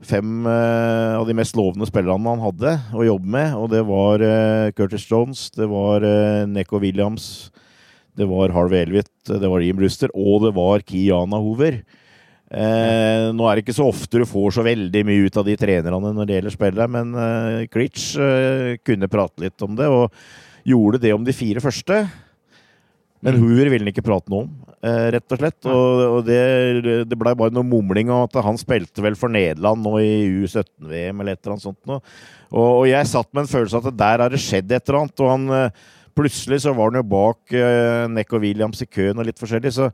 [0.00, 4.22] Fem eh, av de mest lovende spillerne han hadde å jobbe med, og det var
[4.24, 7.50] eh, Curtis Jones, det var eh, Neko Williams,
[8.16, 11.82] det var Harvey Elvitt, det var Jim Bruster, og det var Kiana Hoover.
[12.50, 15.54] Eh, nå er det ikke så ofte du får så veldig mye ut av de
[15.60, 20.10] trenerne når det gjelder spillet, men eh, Critch eh, kunne prate litt om det, og
[20.66, 22.02] gjorde det om de fire første.
[23.24, 25.58] Men Hoover ville han ikke prate noe om, eh, rett og slett.
[25.68, 26.40] Og, og det,
[27.08, 31.20] det blei bare noe mumling om at han spilte vel for Nederland nå i U17-VM
[31.20, 32.00] eller et eller annet sånt noe.
[32.50, 35.02] Og, og jeg satt med en følelse av at der har det skjedd et eller
[35.02, 35.20] annet.
[35.20, 35.84] Og han eh,
[36.16, 39.72] plutselig så var han jo bak uh, Neko Williams i køen og litt forskjellig.
[39.76, 39.90] så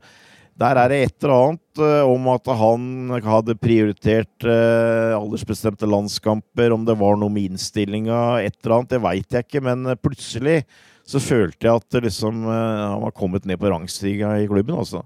[0.57, 2.87] der er det et eller annet uh, om at han
[3.21, 9.03] hadde prioritert uh, aldersbestemte landskamper, om det var noe med innstillinga, et eller annet, det
[9.03, 9.61] veit jeg ikke.
[9.67, 10.63] Men plutselig
[11.07, 14.75] så følte jeg at liksom, han var kommet ned på rangstiga i klubben.
[14.75, 15.03] Også.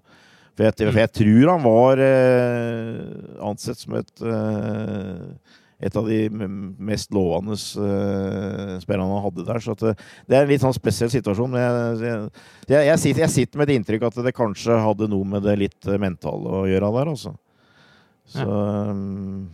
[0.57, 2.01] For jeg, for jeg tror han var
[3.51, 4.23] ansett som et
[5.81, 9.61] et av de mest lovende uh, spillerne han hadde der.
[9.63, 9.95] Så det,
[10.29, 11.55] det, er en litt sånn spesiell situasjon.
[11.55, 12.11] Men jeg,
[12.69, 15.57] jeg, jeg, sitter, jeg, sitter, med et inntrykk at det kanskje hadde noe med det
[15.63, 17.33] litt mentale å gjøre der, altså.
[18.31, 19.49] Så um,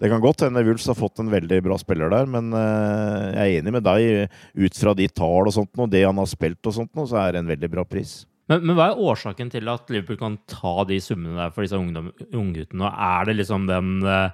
[0.00, 3.42] det kan godt hende Wulfs har fått en veldig bra spiller der, men uh, jeg
[3.42, 4.32] er enig med deg.
[4.58, 7.34] Ut fra de tall og sånt, og det han har spilt og sånt, så er
[7.34, 8.18] det en veldig bra pris.
[8.50, 11.78] Men, men, hva er årsaken til at Liverpool kan ta de summene der for disse
[11.80, 12.90] ungguttene?
[12.92, 14.28] Er det liksom den uh,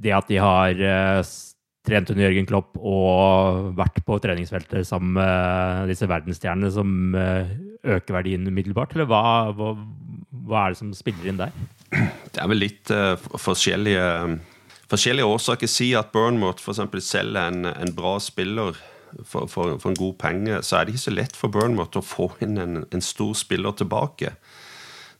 [0.00, 1.32] det at de har uh,
[1.88, 8.44] trent under Jørgen Klopp og vært på treningsfeltet sammen med disse verdensstjernene som øker verdien
[8.44, 9.22] umiddelbart, eller hva,
[9.56, 9.72] hva,
[10.44, 11.54] hva, er det som spiller inn der?
[11.90, 14.04] Det er vel litt uh, forskjellige,
[14.90, 15.70] forskjellige årsaker.
[15.70, 16.82] Si at Burnmouth f.eks.
[17.06, 18.78] selger en, en, bra spiller
[19.24, 22.04] for, for, for, en god penge, så er det ikke så lett for Burnmouth å
[22.04, 24.34] få inn en, en stor spiller tilbake.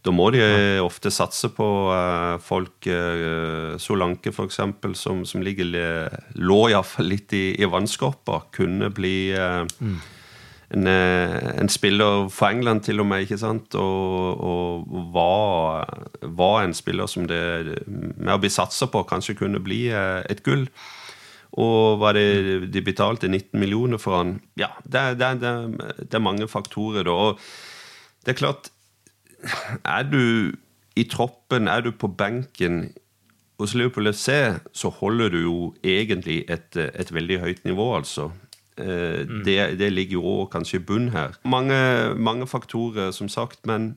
[0.00, 0.40] Da må de
[0.80, 4.62] ofte satse på uh, folk uh, Solanke, f.eks.,
[4.96, 5.74] som, som ligger,
[6.40, 8.46] lå iallfall litt i, i vannskorpa.
[8.56, 9.98] Kunne bli uh, mm.
[10.70, 13.74] En, en, spiller for England, til og med, ikke sant?
[13.74, 15.88] Og, og var,
[16.22, 17.40] var, en spiller som det,
[17.88, 20.68] med å bli satsa på, kanskje kunne bli et gull.
[21.58, 26.46] Og var det de betalte 19 millioner for han Ja, det, det, det er mange
[26.48, 27.10] faktorer, da.
[27.10, 27.40] Og
[28.24, 28.70] det er klart
[29.84, 30.52] er du
[30.98, 32.90] i troppen, er du på benken
[33.60, 34.30] hos Liverpool FC,
[34.72, 38.30] så holder du jo egentlig et, et veldig høyt nivå, altså.
[38.80, 41.36] Eh, det, det, ligger jo òg kanskje i bunn her.
[41.44, 41.80] Mange,
[42.16, 43.94] mange, faktorer, som sagt, men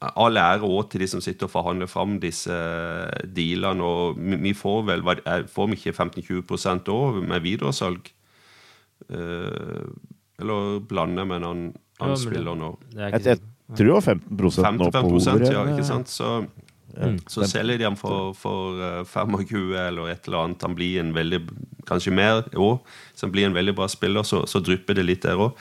[0.00, 2.56] all ære òg til de som sitter og forhandler fram disse
[3.36, 3.84] dealene.
[3.84, 5.04] og Vi får vel
[5.52, 8.08] får vi ikke 15-20% òg med videresalg?
[9.12, 12.72] Eller blander med en annen, annen spiller nå?
[12.96, 13.42] Jeg, jeg,
[13.76, 15.52] tror det var 15 nå på ordet.
[15.52, 16.08] Ja, ikke sant?
[16.08, 16.38] Så,
[16.96, 17.18] mm.
[17.30, 20.64] så selger de ham for, for uh, 25 eller et eller annet.
[20.66, 21.44] Han blir en veldig
[21.82, 22.84] Kanskje mer òg.
[23.14, 25.56] Så han blir en veldig bra spiller, så, så drypper det litt der òg.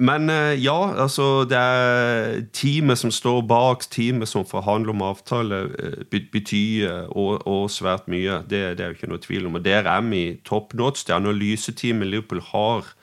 [0.00, 5.58] Men eh, ja, altså det er teamet som står bak, teamet som forhandler om avtale,
[5.76, 8.40] eh, betyr og, og svært mye.
[8.48, 9.58] Det, det, er jo ikke noe tvil om.
[9.60, 11.04] Og der er vi top notch.
[11.04, 12.99] Det analyseteamet Liverpool har eh,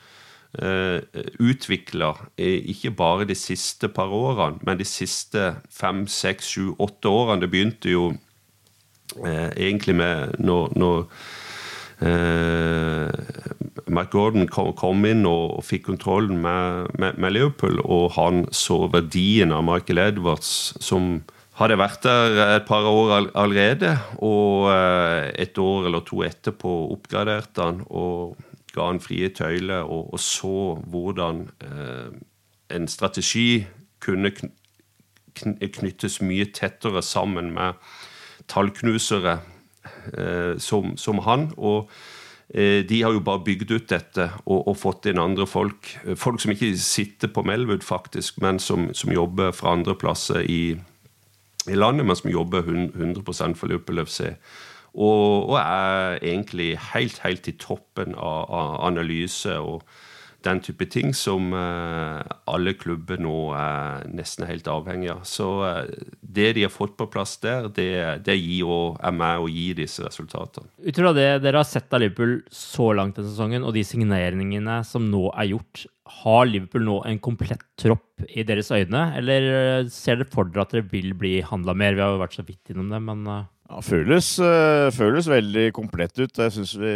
[0.58, 2.08] utvikla
[2.40, 7.44] ikke bare de siste par årene, men de siste fem, seks, sju, åtte årene.
[7.44, 8.08] Det begynte jo
[9.20, 11.04] uh, egentlig med når, når
[12.08, 13.10] eh,
[13.88, 18.46] Mark Gordon kom, kom inn og, og, fikk kontrollen med, med, med, Liverpool, og han
[18.52, 21.22] så verdien av Michael Edwards, som
[21.58, 27.66] hadde vært der et par år allerede, og eh, et år eller to etterpå oppgraderte
[27.66, 28.38] han og
[28.78, 32.14] ga han frie tøyler, og, og, så hvordan eh,
[32.78, 33.66] en strategi
[34.04, 34.32] kunne
[35.38, 37.78] knyttes mye tettere sammen med
[38.50, 39.40] tallknusere
[40.14, 41.52] eh, som, som han.
[41.58, 41.92] og
[42.50, 45.90] Eh, de har jo bare bygd ut dette og, og, fått inn andre folk.
[46.06, 50.48] Eh, folk som ikke sitter på Melwood, faktisk, men som, som jobber fra andre plasser
[50.48, 50.78] i,
[51.68, 54.32] i, landet, men som jobber 100 for Liverpool FC.
[54.98, 59.84] Og, og, er egentlig helt, helt i toppen av, av analyse og
[60.46, 65.24] den type ting som eh, alle klubber nå er nesten helt avhengig av.
[65.28, 67.90] Så eh, det de har fått på plass der, det,
[68.28, 70.70] det gir og er med å gi disse resultatene.
[70.86, 74.80] Ut fra det dere har sett av Liverpool så langt denne sesongen, og de signeringene
[74.88, 75.88] som nå er gjort,
[76.22, 80.68] har Liverpool nå en komplett tropp i deres øyne, eller eh, ser dere for dere
[80.68, 81.98] at dere vil bli handla mer?
[81.98, 83.26] Vi har jo vært så vidt innom det, men
[83.68, 86.40] ja, føles, uh, føles veldig komplett ut.
[86.40, 86.96] Jeg syns vi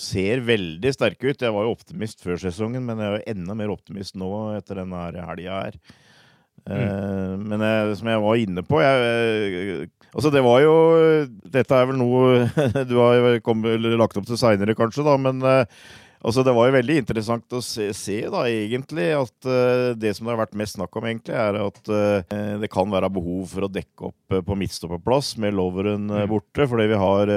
[0.00, 1.44] ser veldig sterke ut.
[1.44, 4.80] Jeg var jo optimist før sesongen, men jeg er jo enda mer optimist nå etter
[4.82, 5.80] denne helga her.
[6.68, 7.44] Mm.
[7.48, 10.72] Men jeg, som jeg var inne på jeg, Altså, det var jo
[11.48, 12.48] Dette er vel noe
[12.90, 15.40] du har kommet, lagt opp til seinere, kanskje, da, men
[16.18, 20.26] Altså, det var jo veldig interessant å se, se da, egentlig, at uh, det som
[20.26, 23.66] det har vært mest snakk om, egentlig, er at uh, det kan være behov for
[23.66, 26.26] å dekke opp uh, på midtstopperplass med Loveren mm.
[26.30, 27.32] borte, fordi vi har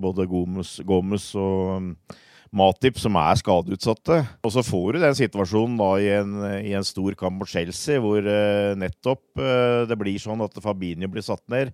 [0.00, 1.90] både Gomes, Gomes og um,
[2.54, 4.20] Matip som er skadeutsatte.
[4.46, 7.98] Og så får du den situasjonen da i en, i en stor kamp mot Chelsea,
[8.02, 8.22] hvor
[8.78, 9.42] nettopp
[9.90, 11.72] det blir sånn at Fabinho blir satt ned.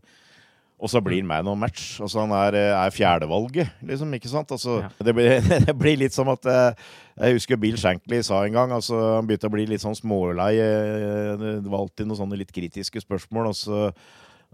[0.81, 2.01] Og så blir han man of match.
[2.01, 4.14] Altså Han er, eh, er fjerdevalget, liksom.
[4.16, 4.53] ikke sant?
[4.53, 4.88] Altså, ja.
[5.05, 6.73] det, blir, det, blir, litt som at eh,
[7.21, 10.55] Jeg husker Bill Shankly sa en gang altså Han begynte å bli litt sånn smålei.
[10.57, 13.51] Det var alltid noen sånne litt kritiske spørsmål.
[13.53, 13.90] Altså,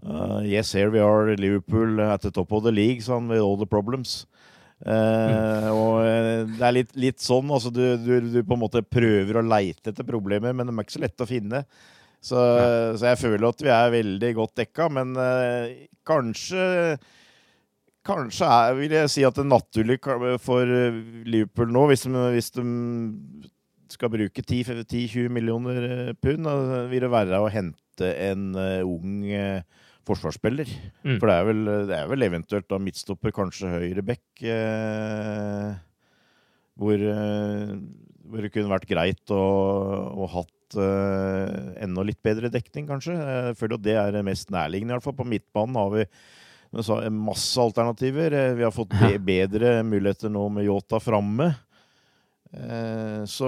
[0.03, 3.57] uh, yes, here we are, Liverpool at the top of the league, sånn, with all
[3.59, 4.25] the problems.
[4.83, 6.03] Uh, og
[6.57, 7.47] det er litt, litt sånn.
[7.55, 10.85] Altså, du, du, du, på en måte prøver å leite etter problemer, men de er
[10.85, 11.63] ikke så lette å finne.
[12.27, 12.71] Så, ja.
[12.97, 15.71] så, jeg føler at vi er veldig godt dekka, men uh,
[16.07, 16.97] kanskje
[18.07, 19.97] Kanskje er, vil jeg si at det er naturlig
[20.39, 20.69] for
[21.27, 22.63] Liverpool nå, hvis de, hvis de
[23.91, 28.55] skal bruke 10-20 millioner pund, pund, vil det være å hente en
[28.87, 29.27] ung
[30.07, 30.69] forsvarsspiller.
[31.03, 31.17] Mm.
[31.19, 35.71] For det er, vel, det er, vel, eventuelt da midtstopper, kanskje høyre back, eh,
[36.77, 37.03] hvor,
[38.23, 39.41] hvor, det kunne vært greit å,
[40.13, 43.15] å hatt uh, enda litt bedre dekning, kanskje.
[43.15, 45.15] Jeg føler at det er det mest nærliggende, i hvert fall.
[45.21, 46.07] På midtbanen har vi
[47.13, 48.33] masse alternativer.
[48.33, 51.53] Eh, vi har fått be bedre muligheter nå med Yota framme.
[52.47, 53.47] Uh, så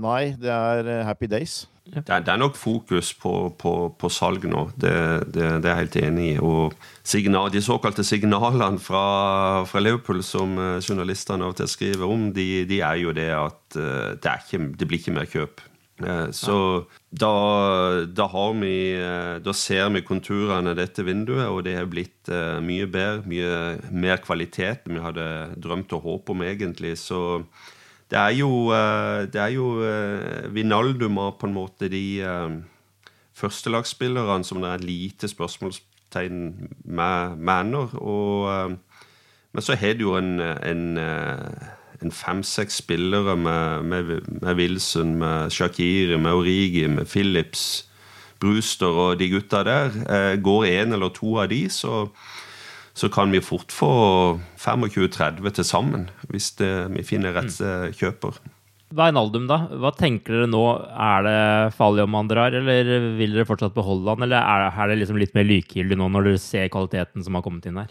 [0.00, 1.66] nei, det er happy days.
[1.84, 4.94] Det er, det er, nok fokus på, på, på salg nå, det,
[5.28, 6.38] det, det, er jeg helt enig i.
[6.40, 9.04] Og signal, de såkalte signalene fra,
[9.68, 13.78] fra Liverpool som journalistene av og til skriver om, de, de er jo det at
[13.78, 15.67] det, ikke, det blir ikke mer kjøp.
[16.04, 17.32] Eh, så da,
[18.06, 22.30] da, har vi eh, Da ser vi konturene av dette vinduet, og det har blitt
[22.30, 23.26] eh, mye bedre.
[23.28, 26.94] Mye mer kvalitet enn vi hadde drømt og håpet om, egentlig.
[27.02, 27.42] Så
[28.08, 28.50] det er jo,
[29.28, 29.66] det er jo
[30.56, 32.22] Vinaldum har på en måte de
[33.36, 36.38] førstelagsspillerne som det er lite spørsmålstegn
[36.88, 37.92] med, mener.
[38.00, 38.78] Og,
[39.52, 40.96] men så har du jo en, en
[42.04, 44.10] en fem-seks spillere med, med,
[44.42, 47.84] med, Wilson, med Shakiri, med Origi, med Phillips,
[48.40, 49.96] Brewster og de gutta der.
[50.06, 52.06] Eh, går én eller to av de, så,
[52.94, 53.90] så kan vi fort få
[54.58, 56.06] 25-30 til sammen.
[56.30, 57.98] Hvis det, vi finner rett mm.
[57.98, 58.38] kjøper.
[58.88, 59.66] Veinaldum, da.
[59.76, 60.64] Hva tenker dere nå?
[60.88, 61.40] Er det
[61.76, 64.24] farlig om han drar, eller vil dere fortsatt beholde han?
[64.24, 67.44] Eller er, er det liksom litt mer likegyldig nå når dere ser kvaliteten som har
[67.44, 67.90] kommet inn her?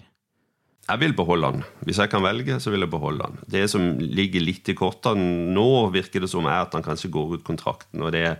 [0.87, 1.63] Jeg vil beholde han.
[1.83, 3.39] Hvis jeg kan velge, så vil jeg beholde han.
[3.51, 7.37] Det som ligger litt i kortene nå, virker det som er at han kanskje går
[7.37, 8.05] ut kontrakten.
[8.05, 8.37] Og det er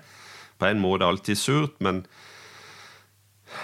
[0.57, 2.05] på en måte alltid surt, men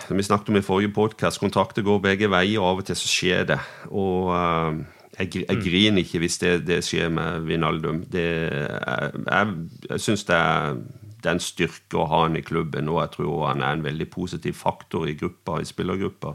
[0.08, 3.00] som vi snakket om i forrige podkast, kontrakter går begge veier, og av og til
[3.00, 3.60] så skjer det.
[3.92, 4.76] Og uh,
[5.16, 5.64] jeg, jeg, mm.
[5.64, 8.04] griner ikke hvis det, det skjer med Vinaldum.
[8.12, 9.56] Det, jeg jeg,
[9.90, 10.44] jeg syns det
[11.24, 13.86] det er en styrke å ha han i klubben, og jeg tror han er en
[13.86, 16.34] veldig positiv faktor i gruppa, i spillergruppa.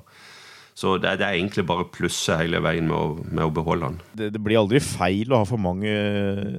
[0.78, 3.98] Så det, det, er egentlig bare plusse hele veien med å, med å beholde han.
[4.14, 5.90] Det, det, blir aldri feil å ha for mange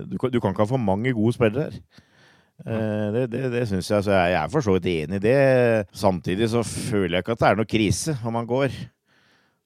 [0.10, 1.80] Du kan, du kan ikke ha for mange gode spillere.
[2.66, 4.04] Eh, det, det, det syns jeg.
[4.04, 5.38] Så jeg er for så vidt enig i det.
[5.96, 8.76] Samtidig så føler jeg ikke at det er noe krise om han går.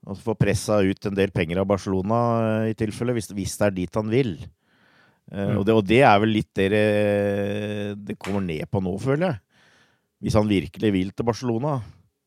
[0.04, 3.70] Og får pressa ut en del penger av Barcelona eh, i tilfelle, hvis, hvis det
[3.70, 4.36] er dit han vil.
[5.32, 5.58] Eh, mm.
[5.58, 6.86] Og, det, og, det, er vel litt det
[8.06, 9.42] det kommer ned på nå, føler jeg.
[10.24, 11.80] Hvis han virkelig vil til Barcelona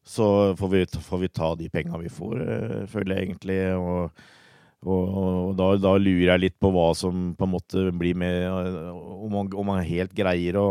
[0.07, 3.61] så får vi, får vi ta de penga vi får, eh, føler jeg egentlig.
[3.75, 4.27] Og,
[4.87, 8.45] og, og da, da, lurer jeg litt på hva som på en måte blir med
[8.47, 10.69] Om man, om man helt greier å,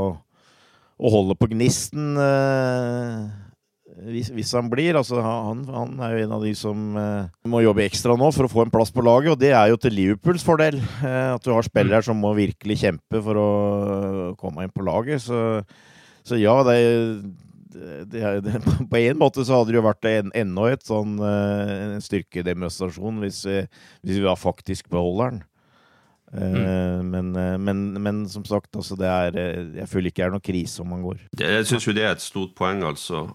[0.95, 3.25] å holde på gnisten eh,
[4.05, 4.97] hvis, hvis, han blir.
[4.99, 8.47] Altså, han, han, er jo en av de som eh, må jobbe ekstra nå for
[8.47, 10.79] å få en plass på laget, og det er jo til Liverpools fordel.
[10.79, 13.49] Eh, at du har spillere som må virkelig kjempe for å
[14.39, 15.23] komme inn på laget.
[15.27, 15.39] Så,
[16.27, 16.95] så ja, det er
[18.11, 18.61] det, det,
[18.91, 23.43] på en måte så hadde det jo vært en, enda et sånn en styrkedemonstrasjon hvis,
[23.45, 25.43] hvis, vi da faktisk beholder den.
[26.35, 27.11] Uh, mm.
[27.13, 27.27] men,
[27.63, 29.35] men, men, som sagt, altså det er,
[29.77, 31.21] jeg føler ikke det er noen krise om man går.
[31.39, 33.27] Jeg syns jo det er et stort poeng, altså.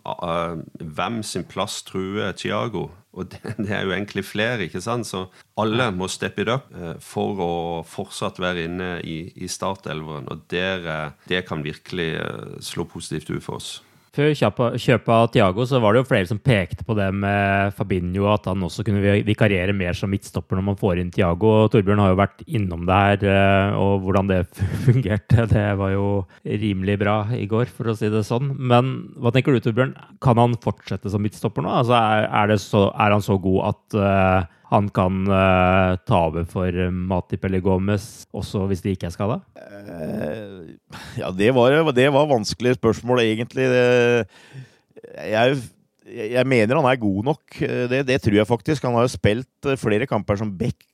[0.81, 5.09] hvem sin plass truer Thiago Og det, det, er jo egentlig flere, ikke sant?
[5.09, 5.25] Så
[5.61, 6.69] alle må steppe it up
[7.01, 7.53] for å
[7.89, 10.29] fortsatt være inne i, i startelveren.
[10.29, 12.11] Og der, det kan virkelig
[12.61, 13.79] slå positivt ut for oss.
[14.11, 18.25] Før kjøpet av Tiago så var det jo flere som pekte på det med Fabinho,
[18.33, 21.69] at han også kunne vikariere mer som midtstopper når man får inn Tiago.
[21.71, 24.41] Torbjørn har jo vært innom det her, eh, og hvordan det
[24.87, 26.09] fungerte, det var jo
[26.43, 28.51] rimelig bra i går, for å si det sånn.
[28.59, 29.95] Men hva tenker du, Torbjørn?
[30.25, 31.71] Kan han fortsette som midtstopper nå?
[31.85, 36.47] Altså, er, er, så, er han så god at uh, han kan uh, ta over
[36.49, 39.41] for Matip eller Gomez, også hvis de ikke er skada?
[39.59, 40.71] Uh,
[41.19, 43.67] ja, det var, det var vanskelige spørsmål, egentlig.
[45.19, 45.59] Jeg,
[46.07, 47.59] jeg, mener han er god nok.
[47.91, 48.87] Det, det, tror jeg faktisk.
[48.87, 50.87] Han har jo spilt flere kamper som back,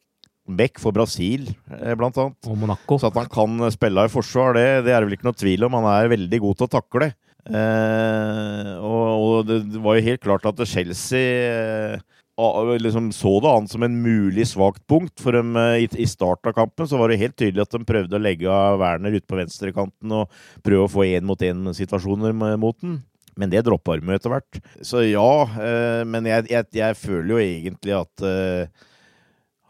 [0.48, 2.48] back for Brasil, blant annet.
[2.48, 2.96] Og Monaco.
[2.96, 5.68] Så at han kan spille i forsvar, det, det er det vel ikke noe tvil
[5.68, 5.78] om.
[5.82, 7.12] Han er veldig god til å takle.
[7.46, 12.00] Uh, og, og, det var jo helt klart at Chelsea
[12.36, 15.20] liksom så det an som en mulig svakt punkt.
[15.20, 18.16] For dem eh, i, starten av kampen så var det helt tydelig at de prøvde
[18.16, 18.48] å legge
[18.80, 20.30] Werner ut på venstrekanten og
[20.62, 23.02] prøve å få én-mot-én-situasjoner mot den.
[23.36, 24.60] Men det droppa de etter hvert.
[24.80, 28.86] Så ja, eh, men jeg, jeg, jeg, føler jo egentlig at eh,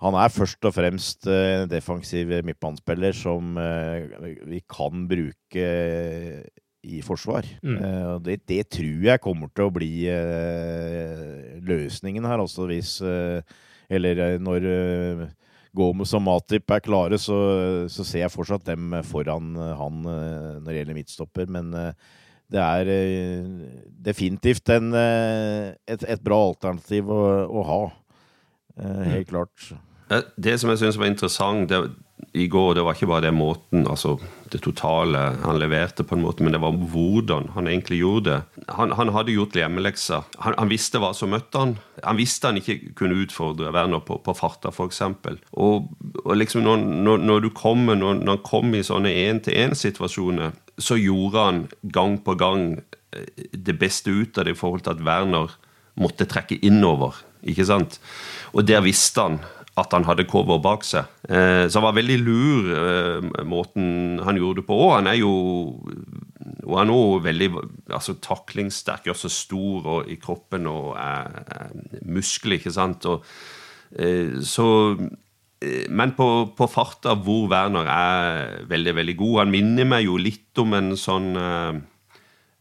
[0.02, 3.56] han er først og fremst en defensiv midtbanespiller som
[4.44, 5.64] vi kan bruke
[6.86, 7.46] i forsvar.
[7.62, 7.78] Mm.
[7.80, 13.40] Uh, det, det, tror jeg kommer til å bli uh, løsningen her, altså hvis uh,
[13.86, 14.64] Eller når
[15.76, 17.36] Gomez og Matip er klare, så,
[17.92, 21.46] så, ser jeg fortsatt dem foran han når det gjelder midtstopper.
[21.46, 21.70] Men
[22.50, 22.90] det er
[24.08, 27.78] definitivt en, et, et, bra alternativ å, å ha.
[29.12, 29.30] helt mm.
[29.30, 29.68] klart.
[30.34, 31.94] Det som jeg syns var interessant, det,
[32.32, 34.14] i går, det var ikke bare det måten, altså
[34.52, 38.64] det totale han leverte, på en måte, men det var hvordan han egentlig gjorde det.
[38.76, 40.24] Han, han hadde gjort hjemmelekser.
[40.44, 41.74] Han, han, visste hva som møtte han.
[42.04, 45.02] Han visste han ikke kunne utfordre Werner på, på farta, f.eks.
[45.56, 45.90] Og,
[46.24, 50.98] og liksom når, når, når, du kommer, når, når han kom i sånne én-til-én-situasjoner, så
[51.00, 51.62] gjorde han
[51.92, 52.66] gang på gang
[53.16, 55.56] eh, det beste ut av det i forhold til at Werner
[56.00, 57.16] måtte trekke innover.
[57.42, 58.00] ikke sant?
[58.52, 59.40] Og der visste han
[59.76, 61.08] at han hadde cover bak seg.
[61.28, 64.78] Eh, så han var veldig lur eh, måten han gjorde det på.
[64.86, 65.34] Og han er jo
[66.66, 67.48] og han er også veldig
[67.94, 73.06] altså, taklingssterk, gjør seg stor og, i kroppen og er, er muskler, ikke sant.
[73.10, 73.26] Og,
[74.00, 74.66] eh, så
[75.66, 80.60] men på, på, farta hvor Werner er veldig veldig god Han minner meg jo litt
[80.60, 81.30] om en sånn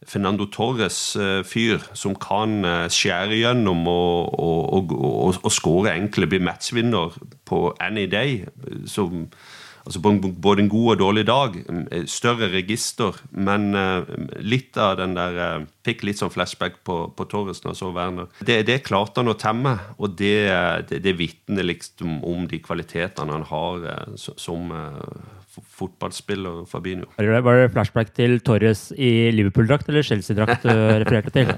[0.04, 6.42] Fernando Torres-fyr eh, som kan eh, skjære gjennom og, og, og, og skåre enkle, bli
[6.44, 7.16] matchvinner
[7.48, 8.42] på any day.
[8.90, 9.24] Som,
[9.86, 11.56] altså på både en god og dårlig dag.
[12.10, 13.70] Større register, men
[14.42, 18.26] litt av den der Fikk litt sånn flashback på, på Torres når jeg så Werner.
[18.42, 20.50] Det, det klarte han å temme, og det,
[20.90, 23.86] det, det vitner liksom om de kvalitetene han har
[24.18, 24.74] som
[25.62, 27.08] fotballspiller, Fabinho.
[27.18, 31.52] Var det flashback til Torres i Liverpool-drakt eller Chelsea-drakt du refererte til?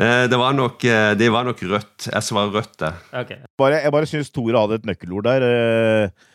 [0.00, 2.06] Eh, det var, nok, eh, det var nok rødt.
[2.08, 2.92] Jeg svarer rødt, det.
[3.22, 3.40] Okay.
[3.58, 5.44] Bare, jeg bare syns Tore hadde et nøkkelord der.
[5.44, 6.28] Eh,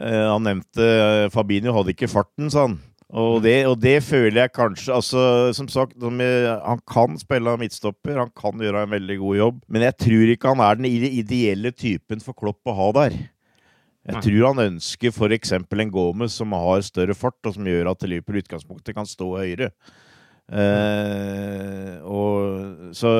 [0.00, 2.78] han nevnte Fabinho hadde ikke farten, sa han.
[3.10, 8.30] Og det, og det, føler jeg kanskje altså, Som sagt, han kan spille midtstopper, han
[8.38, 9.58] kan gjøre en veldig god jobb.
[9.66, 13.18] Men jeg tror ikke han er den ideelle typen for Klopp å ha der.
[14.10, 15.52] Jeg tror han ønsker f.eks.
[15.56, 19.32] en Gomez som har større fart, og som gjør at Liverpool i utgangspunktet kan stå
[19.38, 19.70] høyere.
[20.50, 23.12] Eh, og så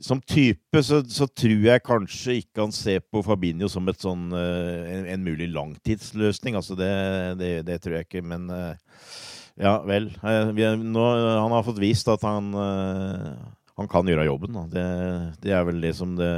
[0.00, 4.86] som type så, så, tror jeg kanskje ikke han ser på Fabinho som sånn, uh,
[4.86, 6.58] en, en, mulig langtidsløsning.
[6.58, 6.90] Altså det,
[7.40, 8.74] det, det, tror jeg ikke, men uh,
[9.58, 10.10] ja vel.
[10.22, 11.06] Er, nå,
[11.42, 12.52] han har fått vist at han
[13.78, 14.56] han kan gjøre jobben.
[14.72, 14.86] Det,
[15.44, 16.30] det, er vel det som det,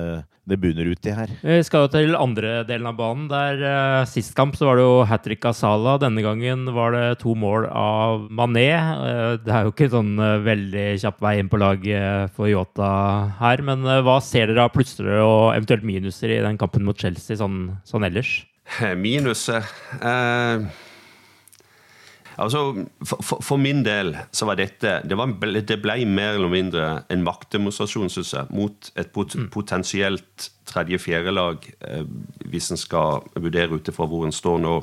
[0.49, 1.31] det, bunner ut i her.
[1.41, 3.31] Vi skal jo til andre delen av banen.
[3.31, 5.97] der uh, Sist kamp så var det jo hat trick av Salah.
[6.03, 8.69] Denne gangen var det to mål av Mané.
[8.77, 12.93] Uh, det er jo ikke sånn uh, veldig kjapp vei inn på laget for Yota
[13.41, 13.65] her.
[13.65, 17.65] Men hva ser dere av plutselig og eventuelt minuser i den kampen mot Chelsea sånn,
[17.89, 18.41] sånn ellers?
[19.09, 19.65] Minuset
[20.05, 20.69] uh
[22.41, 26.87] Altså, for, for, min del så var dette Det, var, det ble mer eller mindre
[27.13, 29.51] en maktdemonstrasjon, syns jeg, mot et pot, mm.
[29.53, 32.07] potensielt tredje-fjerde lag, eh,
[32.49, 34.79] hvis en skal vurdere ut ifra hvor en står nå,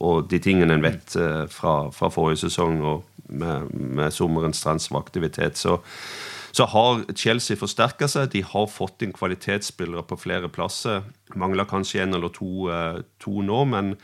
[0.00, 5.56] og de tingene en vet eh, fra, fra, forrige sesong og med, med sommerens transferaktivitet.
[5.60, 5.78] Så,
[6.52, 8.32] så har Chelsea forsterka seg.
[8.32, 11.04] De har fått inn kvalitetsspillere på flere plasser.
[11.38, 13.94] Mangler kanskje en eller to, eh, to nå, men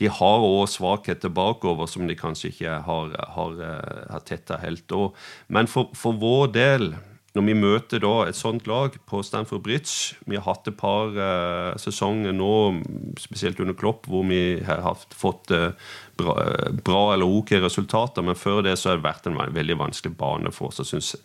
[0.00, 4.86] de har òg svakheter bakover som de kanskje ikke har, har, eh, har tetta helt.
[4.96, 5.16] Og,
[5.52, 6.94] men for, for, vår del,
[7.36, 11.14] når vi møter da et sånt lag på Stanford Bridge Vi har hatt et par
[11.16, 12.82] uh, sesonger nå,
[13.16, 15.72] spesielt under Klopp, hvor vi har fått uh,
[16.20, 16.36] bra,
[16.84, 20.52] bra, eller ok resultater, men før det så har det vært en veldig vanskelig bane
[20.52, 20.84] for oss.
[20.84, 21.24] synes jeg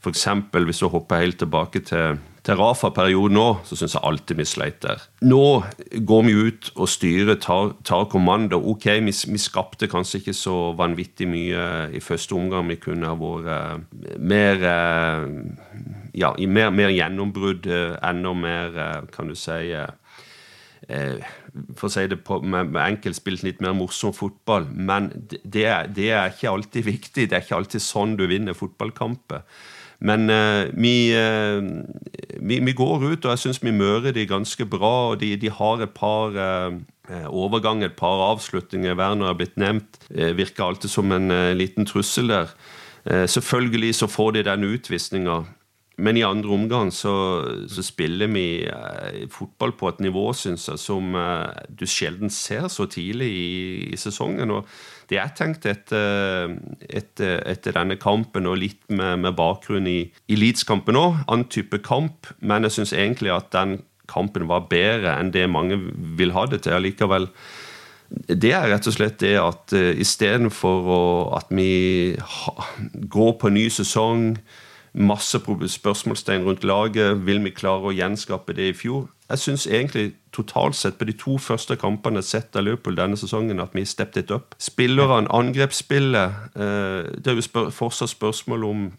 [0.00, 0.26] F.eks.
[0.64, 4.78] hvis du hopper helt tilbake til, til Rafa-perioden nå, så syns jeg alltid vi sleit
[4.80, 5.02] der.
[5.28, 5.60] Nå
[6.08, 8.62] går vi ut og styrer, tar, tar kommando.
[8.72, 12.70] Ok, vi, vi, skapte kanskje ikke så vanvittig mye i første omgang.
[12.72, 15.28] Vi kunne ha vært uh, mer uh,
[16.16, 18.80] Ja, i mer, mer gjennombrudd, uh, enda mer,
[19.12, 19.74] kan du si
[21.76, 24.64] for å si det på, med, med enkelt spilt litt mer morsom fotball.
[24.72, 27.28] Men det, det, er ikke alltid viktig.
[27.28, 29.44] Det er ikke alltid sånn du vinner fotballkamper.
[30.00, 30.30] Men
[30.80, 31.12] vi,
[32.40, 35.10] vi, vi, går ut, og jeg syns vi mører de ganske bra.
[35.10, 36.78] og De, de har et par uh,
[37.28, 38.96] overganger, et par avslutninger.
[38.96, 40.00] Werner har blitt nevnt.
[40.08, 41.28] virker alltid som en
[41.58, 42.54] liten trussel der.
[43.04, 45.42] selvfølgelig så får de den utvisninga.
[46.00, 47.12] Men i andre omgang så,
[47.68, 52.68] så spiller vi eh, fotball på et nivå synes jeg, som eh, du sjelden ser
[52.72, 53.50] så tidlig i,
[53.92, 54.54] i sesongen.
[54.54, 54.68] og
[55.10, 56.56] Det jeg tenkte etter,
[56.88, 61.20] etter, etter, denne kampen og litt med, med bakgrunn i, i Leeds-kampen òg.
[61.26, 63.80] Annen type kamp, men jeg syns egentlig at den
[64.10, 65.78] kampen var bedre enn det mange
[66.18, 67.28] vil ha det til allikevel.
[68.10, 72.56] Det er rett og slett det at uh, istedenfor at vi ha,
[72.90, 74.32] går på ny sesong
[74.92, 75.38] masse
[75.68, 77.26] spørsmålstegn rundt laget.
[77.26, 79.08] Vil vi klare å gjenskape det i fjor?
[79.30, 83.62] Jeg syns egentlig totalt sett på de to første kampene sett av Liverpool denne sesongen
[83.62, 84.56] at vi steppet it opp.
[84.58, 88.90] Spillerne, angrepsspillet eh, Det er jo spør fortsatt spørsmål om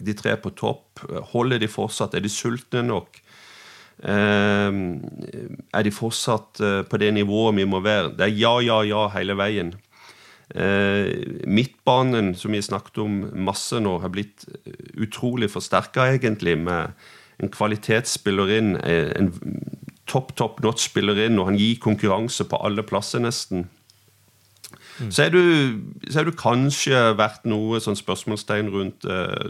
[0.00, 1.02] de tre på topp.
[1.32, 2.14] Holder de fortsatt?
[2.14, 3.18] Er de sultne nok?
[4.00, 4.70] Eh,
[5.74, 8.14] er de fortsatt eh, på det nivået vi må være?
[8.14, 9.74] Det er ja, ja, ja hele veien.
[10.54, 11.12] Eh,
[11.46, 14.46] midtbanen, som vi har snakket om masse nå, har blitt
[14.98, 16.90] utrolig forsterka, egentlig, med
[17.40, 19.30] en kvalitetsspiller inn, eh, en
[20.10, 23.68] topp, topp notch-spiller inn, og han gir konkurranse på alle plasser, nesten.
[25.00, 25.10] Mm.
[25.10, 25.42] Så, er du,
[26.10, 29.06] så er du kanskje vært noe sånn spørsmålstegn rundt,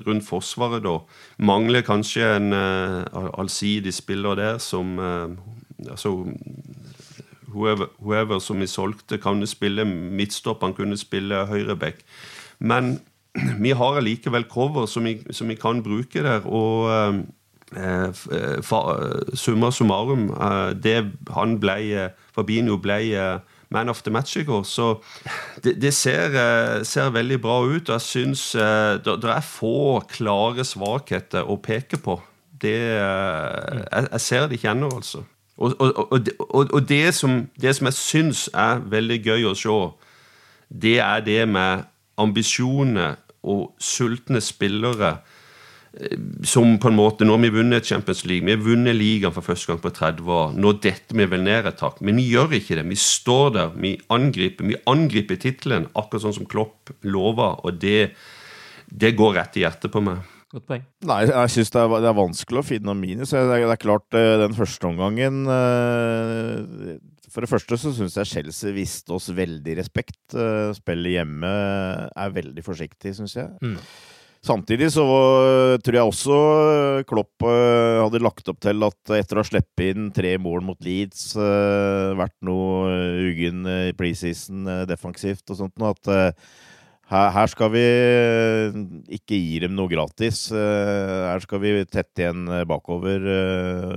[0.06, 1.00] rundt, Forsvaret, da.
[1.42, 4.94] Mangler kanskje en allsidig spiller der som
[5.88, 6.12] altså,
[7.52, 12.04] whoever, som vi solgte, kan spille midtstopp, han kunne spille høyreback.
[12.58, 13.00] Men
[13.64, 16.46] vi har allikevel cover som vi, som vi, kan bruke der.
[16.46, 17.20] og eh,
[17.76, 23.38] eh summa summarum, eh, det han ble Fabinho ble eh,
[23.70, 24.64] man of the match i går.
[24.64, 25.02] Så
[25.62, 27.88] det, det ser, eh, ser, veldig bra ut.
[27.88, 32.20] og Jeg syns det, det er få klare svakheter å peke på.
[32.60, 35.22] Det, jeg, jeg ser det ikke ennå, altså.
[35.60, 39.80] Og, og, og, og, det, som, det som jeg syns er veldig gøy å se,
[40.70, 41.84] det er det med
[42.20, 43.18] ambisjoner
[43.50, 45.10] og sultne spillere
[45.98, 46.16] eh,
[46.48, 49.44] som på en måte Nå har vi vunnet Champions League, vi har vunnet ligaen for
[49.44, 50.56] første gang på 30 år.
[50.56, 52.00] Nå detter vi vel ned et tak.
[52.00, 52.88] Men vi gjør ikke det.
[52.88, 54.68] Vi står der, vi angriper.
[54.72, 58.12] Vi angriper tittelen, akkurat sånn som Klopp lover, og det,
[58.88, 60.24] det går rett i hjertet på meg.
[60.50, 60.86] Godt poeng.
[61.06, 63.30] Nei, jeg syns det, det er vanskelig å finne noen minus.
[63.30, 66.96] Det er, det er klart, eh, den første omgangen eh,
[67.30, 70.18] For det første så syns jeg Chelsea viste oss veldig respekt.
[70.34, 71.52] Eh, Spillet hjemme
[72.10, 73.52] er veldig forsiktig, syns jeg.
[73.62, 73.76] Mm.
[74.40, 75.04] Samtidig så
[75.84, 76.36] tror jeg også
[77.04, 81.34] Klopp hadde lagt opp til at etter å ha sluppet inn tre mål mot Leeds,
[82.16, 82.88] vært noe
[83.26, 86.32] uggen i preseason defensivt og sånt, at
[87.10, 88.76] her, her skal vi eh,
[89.16, 90.44] ikke gi dem noe gratis.
[90.54, 93.26] Eh, Her skal vi tette igjen eh, bakover,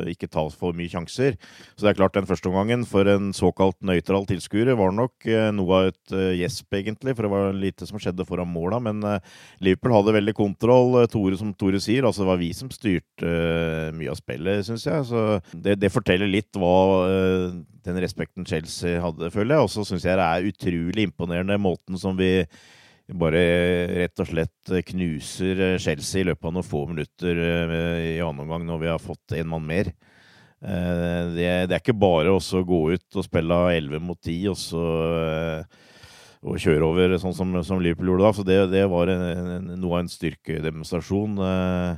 [0.09, 1.37] ikke ta for mye sjanser.
[1.75, 5.77] Så det er klart den første omgangen for en såkalt nøytral tilskuer var nok noe
[5.77, 7.13] av et gjesp, egentlig.
[7.13, 8.81] For det var lite som skjedde foran måla.
[8.83, 9.03] Men
[9.63, 10.97] Liverpool hadde veldig kontroll.
[11.13, 13.33] Tore, som Tore sier, altså det var vi som styrte
[13.97, 15.07] mye av spillet, syns jeg.
[15.09, 16.75] Så det, det forteller litt hva
[17.83, 19.67] den respekten Chelsea hadde, føler jeg.
[19.67, 22.39] Og så syns jeg det er utrolig imponerende måten som vi
[23.11, 23.41] bare
[23.91, 28.45] rett og slett knuser eh, Chelsea i løpet av noen få minutter eh, i annen
[28.45, 29.91] omgang når vi har fått en mann mer.
[30.63, 34.57] Eh, Det, det er ikke bare å gå ut og spille 11 mot 10 og
[34.61, 34.85] så
[35.19, 35.81] eh,
[36.43, 38.33] og kjøre over sånn som, som Liverpool gjorde da.
[38.35, 41.37] Så det, det var en, noe av en styrkedemonstrasjon.
[41.39, 41.93] eh.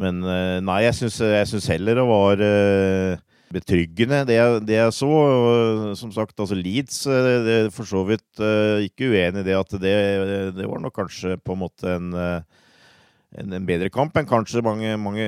[0.00, 3.18] Men eh, nei, jeg syns, heller det var eh,
[3.54, 5.10] betryggende, det, jeg- det jeg så.
[5.96, 9.56] Som sagt, altså Leeds eh, det er for så vidt eh, ikke uenig i det
[9.58, 9.96] at det,
[10.56, 12.40] det var nok kanskje på en måte en eh,
[13.36, 15.24] en, en bedre kamp enn kanskje mange, mange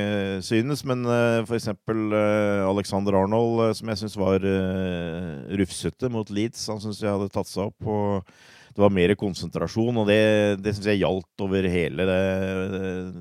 [0.46, 0.84] synes.
[0.88, 1.66] Men uh, f.eks.
[1.90, 7.10] Uh, Alexander Arnold, uh, som jeg syns var uh, rufsete mot Leeds, han syns jeg
[7.12, 7.90] hadde tatt seg opp.
[7.90, 8.30] og
[8.78, 10.20] det var mer konsentrasjon, og det,
[10.62, 12.18] det syns jeg gjaldt over hele det,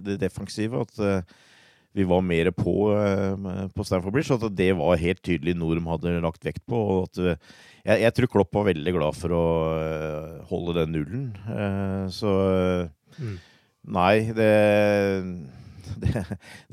[0.05, 0.85] det defensive.
[0.85, 1.25] At
[1.97, 4.35] vi var mer på, eh, på Stamford Bridge.
[4.35, 6.77] At det var helt tydelig noe de hadde lagt vekt på.
[6.77, 7.39] Og at, eh,
[7.87, 9.45] jeg, jeg tror Klopp var veldig glad for å
[9.81, 11.27] eh, holde den nullen.
[12.13, 12.33] Så
[13.17, 13.37] mm.
[13.97, 14.51] Nei, det,
[16.03, 16.23] det,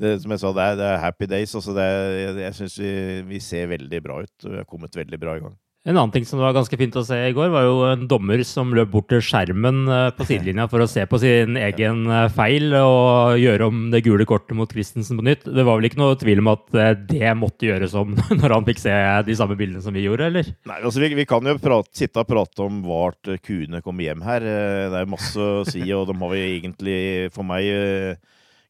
[0.01, 1.57] det Som jeg sa, det er, det er happy days.
[1.57, 1.89] Altså det,
[2.21, 2.95] jeg jeg syns vi,
[3.33, 4.35] vi ser veldig bra ut.
[4.45, 5.57] Vi har kommet veldig bra i gang.
[5.85, 8.41] En annen ting som var ganske fint å se i går, var jo en dommer
[8.47, 12.25] som løp bort til skjermen eh, på sidelinja for å se på sin egen eh,
[12.33, 15.45] feil og gjøre om det gule kortet mot Christensen på nytt.
[15.45, 18.65] Det var vel ikke noe tvil om at eh, det måtte gjøres om når han
[18.65, 18.95] fikk se
[19.29, 20.49] de samme bildene som vi gjorde, eller?
[20.65, 24.25] Nei, altså vi, vi kan jo prate, sitte og prate om vart kuene kommer hjem
[24.25, 24.49] her.
[24.89, 26.99] Det er masse å si, og de har vi egentlig,
[27.35, 28.17] for meg,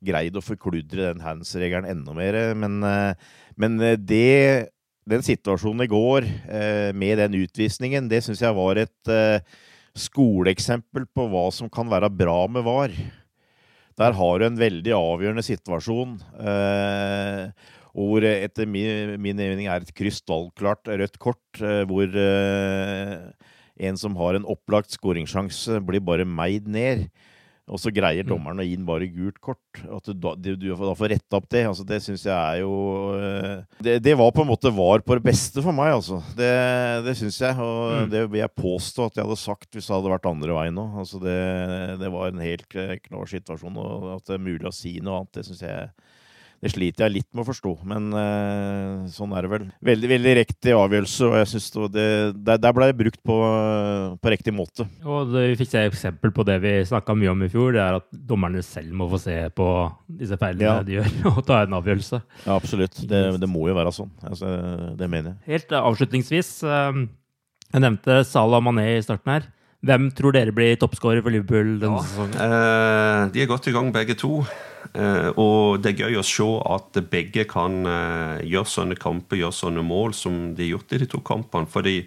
[0.04, 2.42] greid å forkludre den hands-regelen enda mer.
[2.60, 2.82] Men,
[3.56, 4.75] men det,
[5.10, 9.40] den situasjonen i går, eh, med den utvisningen, det syns jeg var et eh,
[9.96, 12.96] skoleeksempel på hva som kan være bra med VAR.
[13.96, 16.18] Der har du en veldig avgjørende situasjon.
[16.42, 24.48] Eh, hvor etter min, mening er et krystallklart rødt kort, hvor en som har en
[24.52, 27.06] opplagt skåringssjanse, blir bare meid ned.
[27.66, 29.80] Og så greier dommeren å gi den bare gult kort.
[29.90, 31.64] At du, da, du, du da får retta opp det.
[31.66, 32.76] Altså, det syns jeg er jo
[33.18, 36.20] eh, det, det var på en måte var på det beste for meg, altså.
[36.38, 36.52] Det,
[37.08, 37.58] det syns jeg.
[37.58, 38.10] Og Mm.
[38.12, 40.86] det vil jeg påstå at jeg hadde sagt hvis det hadde vært andre veien nå.
[41.02, 41.40] Altså, det,
[42.02, 43.82] det var en helt knall klar situasjon.
[43.82, 45.90] Og at det er mulig å si noe annet, det syns jeg
[46.64, 49.66] det sliter jeg litt med å forstå, men uh, sånn er det vel.
[49.86, 52.06] Veldig veldig riktig avgjørelse, og jeg synes det, det
[52.48, 53.38] der, der ble det brukt på,
[54.24, 54.88] på riktig måte.
[55.06, 57.84] Og det, vi fikk se eksempel på det vi snakka mye om i fjor, det
[57.84, 59.68] er at dommerne selv må få se på
[60.22, 60.78] disse feilene Ja.
[60.86, 62.22] de gjør, og ta en avgjørelse.
[62.46, 63.02] Ja, absolutt.
[63.10, 64.14] Det, det må jo være sånn.
[64.26, 64.54] Altså,
[64.98, 65.42] det mener jeg.
[65.56, 67.04] Helt eh, avslutningsvis, eh,
[67.76, 69.52] jeg nevnte Salah Mané i starten her.
[69.86, 72.40] Hvem tror dere blir toppskårer for Liverpool denne sesongen?
[72.42, 74.40] Eh, de er godt i gang, begge to.
[74.96, 79.58] Eh, og det er gøy å se at begge kan eh, gjøre sånne kamper, gjøre
[79.58, 81.68] sånne mål som de har gjort i de to kampene.
[81.68, 81.98] Fordi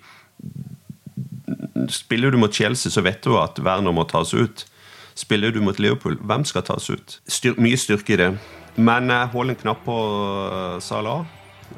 [1.93, 4.65] spiller du mot Chelsea, så vet du at Werner må tas ut.
[5.19, 7.19] Spiller du mot Liverpool, hvem skal tas ut?
[7.27, 8.31] Styr mye styrke i det.
[8.79, 11.27] Men jeg holder en knapp på eh, Salah.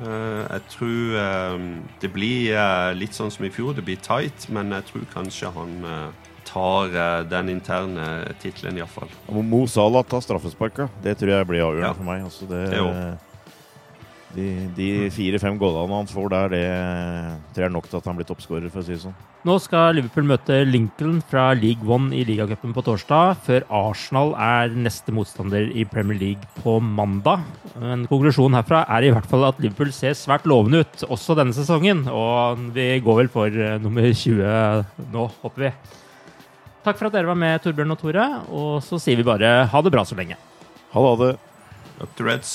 [0.00, 1.62] Eh, jeg tror eh,
[2.02, 5.54] det blir eh, litt sånn som i fjor, det blir tight, men jeg tror kanskje
[5.56, 6.19] han eh,
[6.50, 8.10] tar eh, den interne
[8.42, 9.08] tittelen, iallfall.
[9.30, 10.88] Mo Salah tar straffesparka.
[11.04, 11.96] Det tror jeg blir avgjørende Ja.
[11.96, 12.24] for meg.
[12.26, 13.18] Altså, det, Det
[14.30, 14.44] De,
[14.76, 16.66] de fire-fem goalene han får der, det
[17.50, 19.16] tror jeg er nok til at han blir toppskårer, for å si det sånn.
[19.48, 24.70] Nå skal Liverpool møte Lincoln fra League One i ligacupen på torsdag, før Arsenal er
[24.78, 27.42] neste motstander i Premier League på mandag.
[27.74, 31.56] Men konklusjonen herfra er i hvert fall at Liverpool ser svært lovende ut også denne
[31.56, 32.04] sesongen.
[32.14, 35.72] Og vi går vel for uh, nummer 20 nå, håper vi.
[36.80, 38.26] Takk for at dere var med, Torbjørn og Tore.
[38.48, 40.38] Og så sier vi bare ha det bra så lenge.
[40.94, 41.34] Ha det.
[42.00, 42.54] Up to Reds.